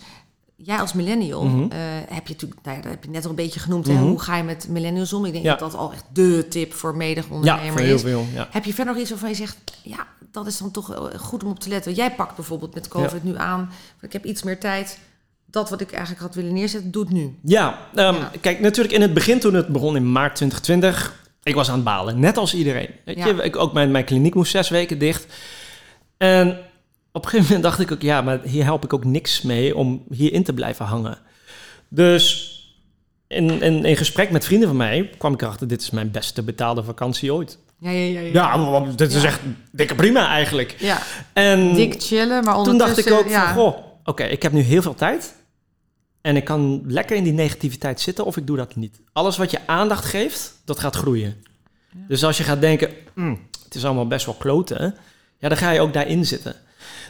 Jij 0.55 0.79
als 0.79 0.93
millennial, 0.93 1.43
Mhm. 1.43 1.61
heb 2.13 2.27
je 2.27 2.33
natuurlijk, 2.33 2.61
nou 2.63 2.77
ja, 2.77 2.81
dat 2.83 2.91
heb 2.91 3.03
je 3.03 3.09
net 3.09 3.23
al 3.23 3.29
een 3.29 3.35
beetje 3.35 3.59
genoemd, 3.59 3.87
hè, 3.87 3.93
Mhm. 3.93 4.03
hoe 4.03 4.19
ga 4.19 4.37
je 4.37 4.43
met 4.43 4.65
millennials 4.69 5.13
om? 5.13 5.25
Ik 5.25 5.31
denk 5.31 5.43
Ja. 5.43 5.49
dat 5.55 5.71
dat 5.71 5.79
al 5.79 5.91
echt 5.91 6.03
de 6.13 6.45
tip 6.49 6.73
voor 6.73 6.95
menig 6.95 7.25
Ja, 7.27 7.33
ondernemer 7.35 7.71
voor 7.71 7.81
heel 7.81 7.95
is. 7.95 8.01
veel. 8.01 8.25
Ja. 8.33 8.47
Heb 8.51 8.63
je 8.63 8.73
verder 8.73 8.93
nog 8.93 9.01
iets 9.01 9.09
waarvan 9.11 9.29
je 9.29 9.35
zegt, 9.35 9.57
ja, 9.83 10.07
dat 10.31 10.47
is 10.47 10.57
dan 10.57 10.71
toch 10.71 11.11
goed 11.19 11.43
om 11.43 11.49
op 11.49 11.59
te 11.59 11.69
letten? 11.69 11.93
Jij 11.93 12.11
pakt 12.11 12.35
bijvoorbeeld 12.35 12.73
met 12.73 12.87
COVID 12.87 13.23
nu 13.23 13.37
aan, 13.37 13.71
ik 14.01 14.13
heb 14.13 14.25
iets 14.25 14.43
meer 14.43 14.59
tijd. 14.59 14.97
Dat 15.51 15.69
wat 15.69 15.81
ik 15.81 15.91
eigenlijk 15.91 16.21
had 16.21 16.35
willen 16.35 16.53
neerzetten, 16.53 16.91
doet 16.91 17.09
nu. 17.09 17.35
Ja, 17.43 17.77
ehm, 17.95 18.15
Ja. 18.15 18.31
kijk, 18.41 18.59
natuurlijk 18.59 18.93
in 18.95 19.01
het 19.01 19.13
begin 19.13 19.39
toen 19.39 19.53
het 19.53 19.67
begon 19.67 19.95
in 19.95 20.11
maart 20.11 20.35
2020, 20.35 21.19
ik 21.43 21.55
was 21.55 21.69
aan 21.69 21.75
het 21.75 21.83
balen, 21.83 22.19
net 22.19 22.37
als 22.37 22.53
iedereen. 22.53 22.89
Weet 23.05 23.17
Ja. 23.17 23.27
je, 23.27 23.33
ik, 23.43 23.55
ook 23.55 23.73
mijn, 23.73 23.91
mijn 23.91 24.05
kliniek 24.05 24.35
moest 24.35 24.51
zes 24.51 24.69
weken 24.69 24.97
dicht. 24.99 25.25
En 26.17 26.57
op 27.11 27.23
een 27.23 27.29
gegeven 27.29 27.45
moment 27.45 27.63
dacht 27.63 27.79
ik 27.79 27.91
ook, 27.91 28.01
ja, 28.01 28.21
maar 28.21 28.39
hier 28.43 28.63
help 28.63 28.83
ik 28.83 28.93
ook 28.93 29.05
niks 29.05 29.41
mee 29.41 29.75
om 29.77 30.03
hierin 30.11 30.43
te 30.43 30.53
blijven 30.53 30.85
hangen. 30.85 31.17
Dus 31.89 32.55
in, 33.27 33.61
in, 33.61 33.85
in 33.85 33.97
gesprek 33.97 34.31
met 34.31 34.45
vrienden 34.45 34.67
van 34.67 34.77
mij 34.77 35.09
kwam 35.17 35.33
ik 35.33 35.41
erachter, 35.41 35.67
dit 35.67 35.81
is 35.81 35.89
mijn 35.89 36.11
beste 36.11 36.43
betaalde 36.43 36.83
vakantie 36.83 37.33
ooit. 37.33 37.57
Ja, 37.79 37.89
ja, 37.89 38.19
ja. 38.19 38.19
ja. 38.19 38.55
Ja, 38.55 38.85
dit 38.95 39.13
is 39.13 39.21
Ja. 39.21 39.27
echt 39.27 39.39
dikke 39.71 39.95
prima 39.95 40.27
eigenlijk. 40.27 40.75
ja. 40.79 40.97
En 41.33 41.73
dik 41.73 42.01
chillen, 42.01 42.43
maar 42.43 42.53
toen 42.55 42.69
ondertussen... 42.71 43.11
dacht 43.11 43.19
ik 43.21 43.25
ook 43.25 43.31
ja. 43.31 43.53
van, 43.53 43.63
goh, 43.63 43.77
oké, 44.03 44.23
ik 44.23 44.41
heb 44.43 44.51
nu 44.51 44.61
heel 44.61 44.81
veel 44.81 44.95
tijd. 44.95 45.35
En 46.21 46.35
ik 46.35 46.43
kan 46.45 46.81
lekker 46.87 47.15
in 47.15 47.23
die 47.23 47.33
negativiteit 47.33 47.99
zitten 48.01 48.25
of 48.25 48.37
ik 48.37 48.47
doe 48.47 48.57
dat 48.57 48.75
niet. 48.75 48.99
Alles 49.13 49.37
wat 49.37 49.51
je 49.51 49.59
aandacht 49.67 50.05
geeft, 50.05 50.61
dat 50.65 50.79
gaat 50.79 50.95
groeien. 50.95 51.43
Dus 52.07 52.23
als 52.23 52.37
je 52.37 52.43
gaat 52.43 52.61
denken, 52.61 52.89
"Mm, 53.15 53.39
het 53.63 53.75
is 53.75 53.85
allemaal 53.85 54.07
best 54.07 54.25
wel 54.25 54.35
kloten. 54.35 54.95
Ja, 55.37 55.49
dan 55.49 55.57
ga 55.57 55.71
je 55.71 55.79
ook 55.81 55.93
daarin 55.93 56.25
zitten. 56.25 56.55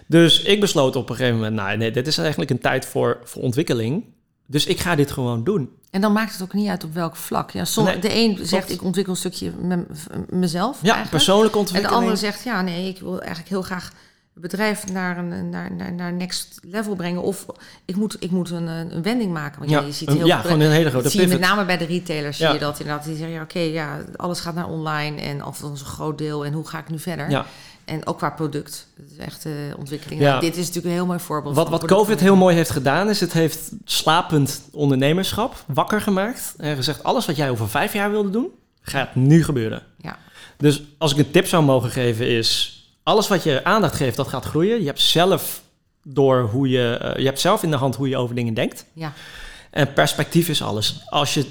Dus 0.08 0.42
ik 0.42 0.60
besloot 0.60 0.96
op 0.96 1.10
een 1.10 1.16
gegeven 1.16 1.36
moment, 1.38 1.56
nou 1.56 1.78
nee, 1.78 1.92
dit 1.92 2.08
is 2.08 2.18
eigenlijk 2.18 2.50
een 2.50 2.60
tijd 2.60 2.86
voor, 2.86 3.20
voor 3.24 3.42
ontwikkeling. 3.42 4.04
Dus 4.46 4.66
ik 4.66 4.80
ga 4.80 4.96
dit 4.96 5.12
gewoon 5.12 5.44
doen. 5.44 5.70
En 5.90 6.02
dan 6.02 6.14
maakt 6.14 6.34
het 6.34 6.42
ook 6.42 6.54
niet 6.54 6.68
uit 6.70 6.84
op 6.84 6.94
welk 6.94 7.16
vlak. 7.16 7.52
Ja, 7.52 7.66
Nee, 7.76 8.00
de 8.00 8.16
een 8.16 8.40
zegt, 8.46 8.70
ik 8.72 8.84
ontwikkel 8.84 9.14
een 9.14 9.20
stukje 9.20 9.52
me- 9.62 9.86
mezelf 10.30 10.80
Ja, 10.82 11.06
persoonlijke 11.10 11.48
En 11.48 11.52
de 11.54 11.60
ontwikkeling. 11.60 12.00
andere 12.00 12.16
zegt, 12.18 12.44
ja, 12.44 12.62
nee, 12.62 12.88
ik 12.88 13.00
wil 13.00 13.20
eigenlijk 13.20 13.50
heel 13.50 13.62
graag 13.62 13.92
het 14.34 14.42
bedrijf 14.42 14.92
naar 14.92 15.18
een 15.18 15.50
naar, 15.50 15.72
naar, 15.72 15.94
naar 15.94 16.14
next 16.14 16.60
level 16.64 16.96
brengen. 16.96 17.22
Of 17.22 17.46
ik 17.86 17.96
moet, 17.96 18.16
ik 18.20 18.32
moet 18.32 18.50
een, 18.50 18.68
een 18.68 19.02
wending 19.02 19.34
maken. 19.34 19.60
Want 19.60 19.72
ja, 19.72 19.82
je 19.82 19.92
ziet 19.92 20.10
heel 20.10 20.26
ja, 20.26 20.42
veel- 20.42 20.50
gewoon 20.52 20.66
een 20.66 20.72
hele 20.72 20.90
grote 20.90 21.10
zie 21.10 21.22
je 21.22 21.28
met 21.28 21.40
name 21.40 21.66
bij 21.66 21.78
de 21.78 21.86
retailers, 21.86 22.38
zie 22.38 22.46
Ja. 22.46 22.54
je 22.54 22.60
dat 22.60 22.80
inderdaad. 22.80 23.06
Die 23.06 23.16
zeggen, 23.16 23.36
ja, 23.36 23.42
oké, 23.42 23.60
ja, 23.60 24.00
alles 24.16 24.40
gaat 24.40 24.56
naar 24.56 24.68
online 24.70 25.22
en 25.22 25.42
althans 25.42 25.80
een 25.80 25.86
groot 25.86 26.18
deel. 26.18 26.46
En 26.46 26.54
hoe 26.54 26.68
ga 26.68 26.80
ik 26.80 26.90
nu 26.90 27.00
verder? 27.00 27.30
Ja. 27.30 27.46
En 27.86 28.08
ook 28.08 28.18
qua 28.18 28.30
product. 28.30 28.88
Dat 28.98 29.06
is 29.12 29.18
echt 29.18 29.46
eh 29.46 29.52
ontwikkeling. 29.78 30.22
Ja. 30.22 30.40
Dit 30.40 30.52
is 30.52 30.60
natuurlijk 30.60 30.86
een 30.86 30.92
heel 30.92 31.06
mooi 31.06 31.20
voorbeeld. 31.20 31.56
Wat, 31.56 31.70
van 31.70 31.80
wat 31.80 31.90
COVID 31.90 32.20
heel 32.20 32.36
mooi 32.36 32.56
heeft 32.56 32.70
gedaan, 32.70 33.10
is 33.10 33.20
het 33.20 33.34
heeft 33.34 33.72
slapend 33.86 34.62
ondernemerschap 34.72 35.64
wakker 35.68 36.02
gemaakt. 36.02 36.54
En 36.58 36.76
gezegd, 36.76 37.04
alles 37.04 37.26
wat 37.26 37.36
jij 37.36 37.50
over 37.50 37.70
vijf 37.70 37.94
jaar 37.94 38.12
wilde 38.12 38.30
doen, 38.30 38.48
gaat 38.82 39.16
nu 39.16 39.44
gebeuren. 39.44 39.84
Ja. 39.98 40.18
Dus 40.58 40.84
als 40.98 41.12
ik 41.12 41.18
een 41.18 41.32
tip 41.32 41.48
zou 41.48 41.64
mogen 41.64 41.90
geven 41.90 42.28
is, 42.28 42.76
alles 43.04 43.28
wat 43.28 43.44
je 43.44 43.64
aandacht 43.64 43.96
geeft, 43.96 44.16
dat 44.18 44.28
gaat 44.28 44.46
groeien. 44.46 44.80
Je 44.80 44.86
hebt 44.86 45.00
zelf 45.02 45.62
door 46.04 46.42
hoe 46.42 46.70
je, 46.70 46.94
eh, 46.98 47.20
je 47.20 47.26
hebt 47.26 47.40
zelf 47.40 47.64
in 47.64 47.70
de 47.72 47.78
hand 47.78 47.96
hoe 47.96 48.10
je 48.10 48.18
over 48.18 48.36
dingen 48.36 48.54
denkt. 48.54 48.86
Ja. 48.94 49.14
En 49.70 49.94
perspectief 49.94 50.50
is 50.50 50.62
alles. 50.62 51.02
Als 51.10 51.34
je 51.34 51.46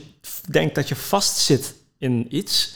denkt 0.51 0.75
dat 0.75 0.89
je 0.89 0.97
vastzit 0.97 1.75
in 1.99 2.27
iets, 2.37 2.75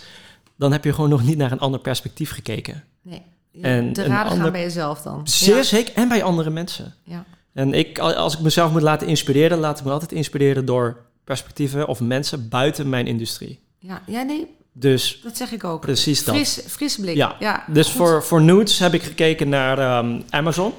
dan 0.56 0.72
heb 0.72 0.84
je 0.84 0.92
gewoon 0.92 1.10
nog 1.10 1.22
niet 1.22 1.36
naar 1.36 1.52
een 1.52 1.58
ander 1.60 1.80
perspectief 1.80 2.30
gekeken. 2.30 2.84
Nee. 3.02 3.22
En 3.62 3.92
te 3.92 4.02
raden 4.04 4.38
gaan 4.38 4.52
bij 4.52 4.60
jezelf 4.62 5.00
dan. 5.02 5.28
Zeer 5.28 5.56
Ja. 5.56 5.62
zeker. 5.62 5.94
En 5.94 6.08
bij 6.08 6.22
andere 6.22 6.50
mensen. 6.50 6.94
Ja. 7.04 7.24
En 7.52 7.74
ik, 7.74 7.98
al- 7.98 8.14
als 8.14 8.34
ik 8.34 8.40
mezelf 8.40 8.72
moet 8.72 8.82
laten 8.82 9.06
inspireren, 9.06 9.58
laat 9.58 9.78
ik 9.78 9.84
me 9.84 9.90
altijd 9.90 10.12
inspireren 10.12 10.64
door 10.64 10.96
perspectieven 11.24 11.88
of 11.88 12.00
mensen 12.00 12.48
buiten 12.48 12.88
mijn 12.88 13.06
industrie. 13.06 13.60
Ja. 13.78 14.02
ja, 14.06 14.22
nee, 14.22 14.46
Dus 14.76 15.20
dat 15.22 15.36
zeg 15.36 15.52
ik 15.52 15.64
ook. 15.64 15.80
precies 15.80 16.24
dat. 16.24 16.34
Fris, 16.34 16.60
frisse 16.66 17.00
blik. 17.00 17.16
Ja, 17.16 17.64
dus 17.66 17.86
goed. 17.86 17.96
voor, 17.96 18.24
voor 18.24 18.42
nudes 18.42 18.78
heb 18.78 18.94
ik 18.94 19.02
gekeken 19.02 19.48
naar 19.48 19.78
ehm, 19.78 20.20
Amazon. 20.30 20.72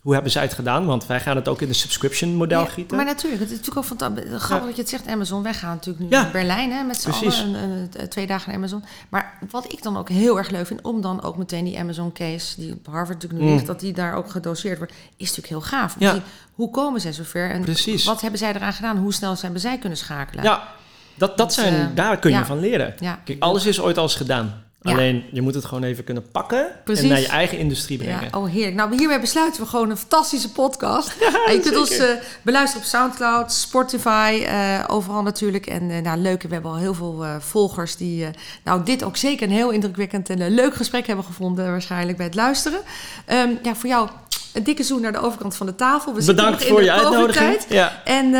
Hoe 0.00 0.12
hebben 0.14 0.32
zij 0.32 0.42
het 0.42 0.52
gedaan? 0.54 0.86
Want 0.86 1.06
wij 1.06 1.20
gaan 1.20 1.36
het 1.36 1.48
ook 1.48 1.60
in 1.60 1.68
de 1.68 1.74
subscription 1.74 2.34
model 2.34 2.60
Ja, 2.60 2.66
gieten. 2.66 2.96
Maar 2.96 3.04
natuurlijk, 3.06 3.42
het 3.42 3.50
is 3.50 3.56
natuurlijk 3.58 3.86
ook 3.90 3.98
fantastisch. 3.98 4.24
Grappig 4.42 4.58
Ja. 4.58 4.64
dat 4.66 4.74
je 4.76 4.80
het 4.80 4.90
zegt, 4.90 5.06
Amazon. 5.06 5.42
Wij 5.42 5.54
gaan 5.54 5.70
natuurlijk 5.74 6.04
nu 6.04 6.10
Ja. 6.10 6.22
naar 6.22 6.30
Berlijn 6.32 6.72
hè, 6.72 6.82
met 6.82 6.96
z'n 7.00 7.10
allen. 7.10 7.38
Een, 7.38 7.54
een- 7.54 7.88
een- 7.96 8.08
twee 8.08 8.26
dagen 8.26 8.48
naar 8.48 8.56
Amazon. 8.58 8.84
Maar 9.08 9.38
wat 9.50 9.72
ik 9.72 9.82
dan 9.82 9.96
ook 9.96 10.08
heel 10.08 10.38
erg 10.38 10.50
leuk 10.50 10.66
vind, 10.66 10.82
om 10.82 11.00
dan 11.00 11.22
ook 11.22 11.36
meteen 11.36 11.64
die 11.64 11.78
Amazon 11.78 12.12
case, 12.12 12.60
die 12.60 12.72
op 12.72 12.86
Harvard 12.86 13.08
natuurlijk 13.14 13.42
nu 13.42 13.48
Mm. 13.48 13.54
ligt, 13.54 13.66
dat 13.66 13.80
die 13.80 13.92
daar 13.92 14.14
ook 14.14 14.30
gedoseerd 14.30 14.78
wordt, 14.78 14.92
is 15.16 15.36
natuurlijk 15.36 15.48
heel 15.48 15.78
gaaf. 15.78 15.96
Ja. 15.98 16.12
zien, 16.12 16.22
hoe 16.52 16.70
komen 16.70 17.00
zij 17.00 17.12
zover 17.12 17.50
en 17.50 17.60
Precies. 17.60 18.04
wat 18.04 18.20
hebben 18.20 18.38
zij 18.38 18.54
eraan 18.54 18.72
gedaan? 18.72 18.96
Hoe 18.96 19.12
snel 19.12 19.36
hebben 19.40 19.60
zij 19.60 19.78
kunnen 19.78 19.98
schakelen? 19.98 20.44
Ja, 20.44 20.68
dat, 21.14 21.36
dat 21.36 21.52
zijn, 21.52 21.74
eh, 21.74 21.86
daar 21.94 22.18
kun 22.18 22.30
je 22.30 22.36
ja. 22.36 22.44
van 22.44 22.60
leren. 22.60 22.94
Ja. 22.98 23.20
Kijk, 23.24 23.42
alles 23.42 23.66
is 23.66 23.80
ooit 23.80 23.96
al 23.96 24.02
eens 24.02 24.14
gedaan. 24.14 24.62
Ja. 24.84 24.92
Alleen, 24.92 25.24
je 25.32 25.42
moet 25.42 25.54
het 25.54 25.64
gewoon 25.64 25.82
even 25.82 26.04
kunnen 26.04 26.30
pakken 26.30 26.66
Precies. 26.84 27.02
en 27.02 27.08
naar 27.08 27.20
je 27.20 27.26
eigen 27.26 27.58
industrie 27.58 28.02
Ja, 28.02 28.04
brengen. 28.04 28.34
oh 28.34 28.50
heerlijk. 28.50 28.76
Nou, 28.76 28.96
hiermee 28.96 29.20
besluiten 29.20 29.62
we 29.62 29.68
gewoon 29.68 29.90
een 29.90 29.96
fantastische 29.96 30.52
podcast. 30.52 31.14
En 31.46 31.52
je 31.52 31.60
kunt 31.60 31.76
ons 31.76 31.96
eh, 31.96 32.08
beluisteren 32.42 32.84
op 32.84 32.88
Soundcloud, 32.92 33.52
Spotify, 33.52 34.42
eh, 34.46 34.84
overal 34.86 35.22
natuurlijk. 35.22 35.66
En 35.66 36.02
nou, 36.02 36.18
leuk, 36.18 36.42
we 36.42 36.52
hebben 36.52 36.70
al 36.70 36.76
heel 36.76 36.94
veel 36.94 37.24
volgers 37.38 37.96
die 37.96 38.26
nou, 38.64 38.84
dit 38.84 39.04
ook 39.04 39.16
zeker 39.16 39.46
een 39.46 39.54
heel 39.54 39.70
indrukwekkend 39.70 40.30
en 40.30 40.54
leuk 40.54 40.74
gesprek 40.74 41.06
hebben 41.06 41.24
gevonden 41.24 41.70
waarschijnlijk 41.70 42.16
bij 42.16 42.26
het 42.26 42.34
luisteren. 42.34 42.80
Ehm, 43.26 43.50
ja, 43.62 43.74
voor 43.74 43.88
jou 43.88 44.08
een 44.52 44.62
dikke 44.62 44.82
zoen 44.82 45.00
naar 45.00 45.12
de 45.12 45.20
overkant 45.20 45.56
van 45.56 45.66
de 45.66 45.74
tafel. 45.74 46.14
We 46.14 46.24
Bedankt 46.24 46.52
nog 46.52 46.60
in 46.60 46.68
voor 46.68 46.78
de 46.78 46.84
je 46.84 46.92
uitnodiging. 46.92 47.56
Ja. 47.68 48.02
En 48.04 48.30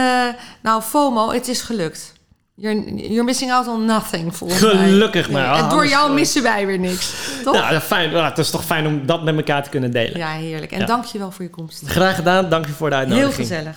nou, 0.61 0.83
FOMO, 0.83 1.31
het 1.31 1.49
is 1.49 1.61
gelukt. 1.61 2.13
You're, 2.57 2.95
you're 2.95 3.25
missing 3.25 3.53
out 3.53 3.67
on 3.67 3.85
nothing, 3.85 4.37
volgens 4.37 4.61
mij. 4.61 4.73
Gelukkig 4.88 5.31
maar. 5.31 5.51
Nee, 5.53 5.62
en 5.62 5.69
door 5.69 5.87
jou 5.87 6.01
sorry. 6.01 6.14
missen 6.14 6.43
wij 6.43 6.67
weer 6.67 6.79
niks. 6.79 7.12
Toch? 7.45 7.55
Nou, 7.55 7.79
fijn. 7.81 8.11
Nou, 8.12 8.25
het 8.25 8.38
is 8.38 8.51
toch 8.51 8.64
fijn 8.64 8.87
om 8.87 9.07
dat 9.07 9.23
met 9.25 9.37
elkaar 9.37 9.62
te 9.62 9.71
kunnen 9.71 9.90
delen. 9.90 10.19
Ja, 10.19 10.31
heerlijk. 10.31 10.73
En 10.73 10.79
Ja. 10.81 10.87
dank 10.87 11.05
je 11.05 11.19
wel 11.19 11.31
voor 11.31 11.45
je 11.45 11.51
komst. 11.51 11.83
Graag 11.87 12.14
gedaan. 12.14 12.49
Dank 12.49 12.67
je 12.67 12.73
voor 12.73 12.90
de 12.90 12.97
uitnodiging. 12.97 13.37
Heel 13.37 13.47
gezellig. 13.47 13.77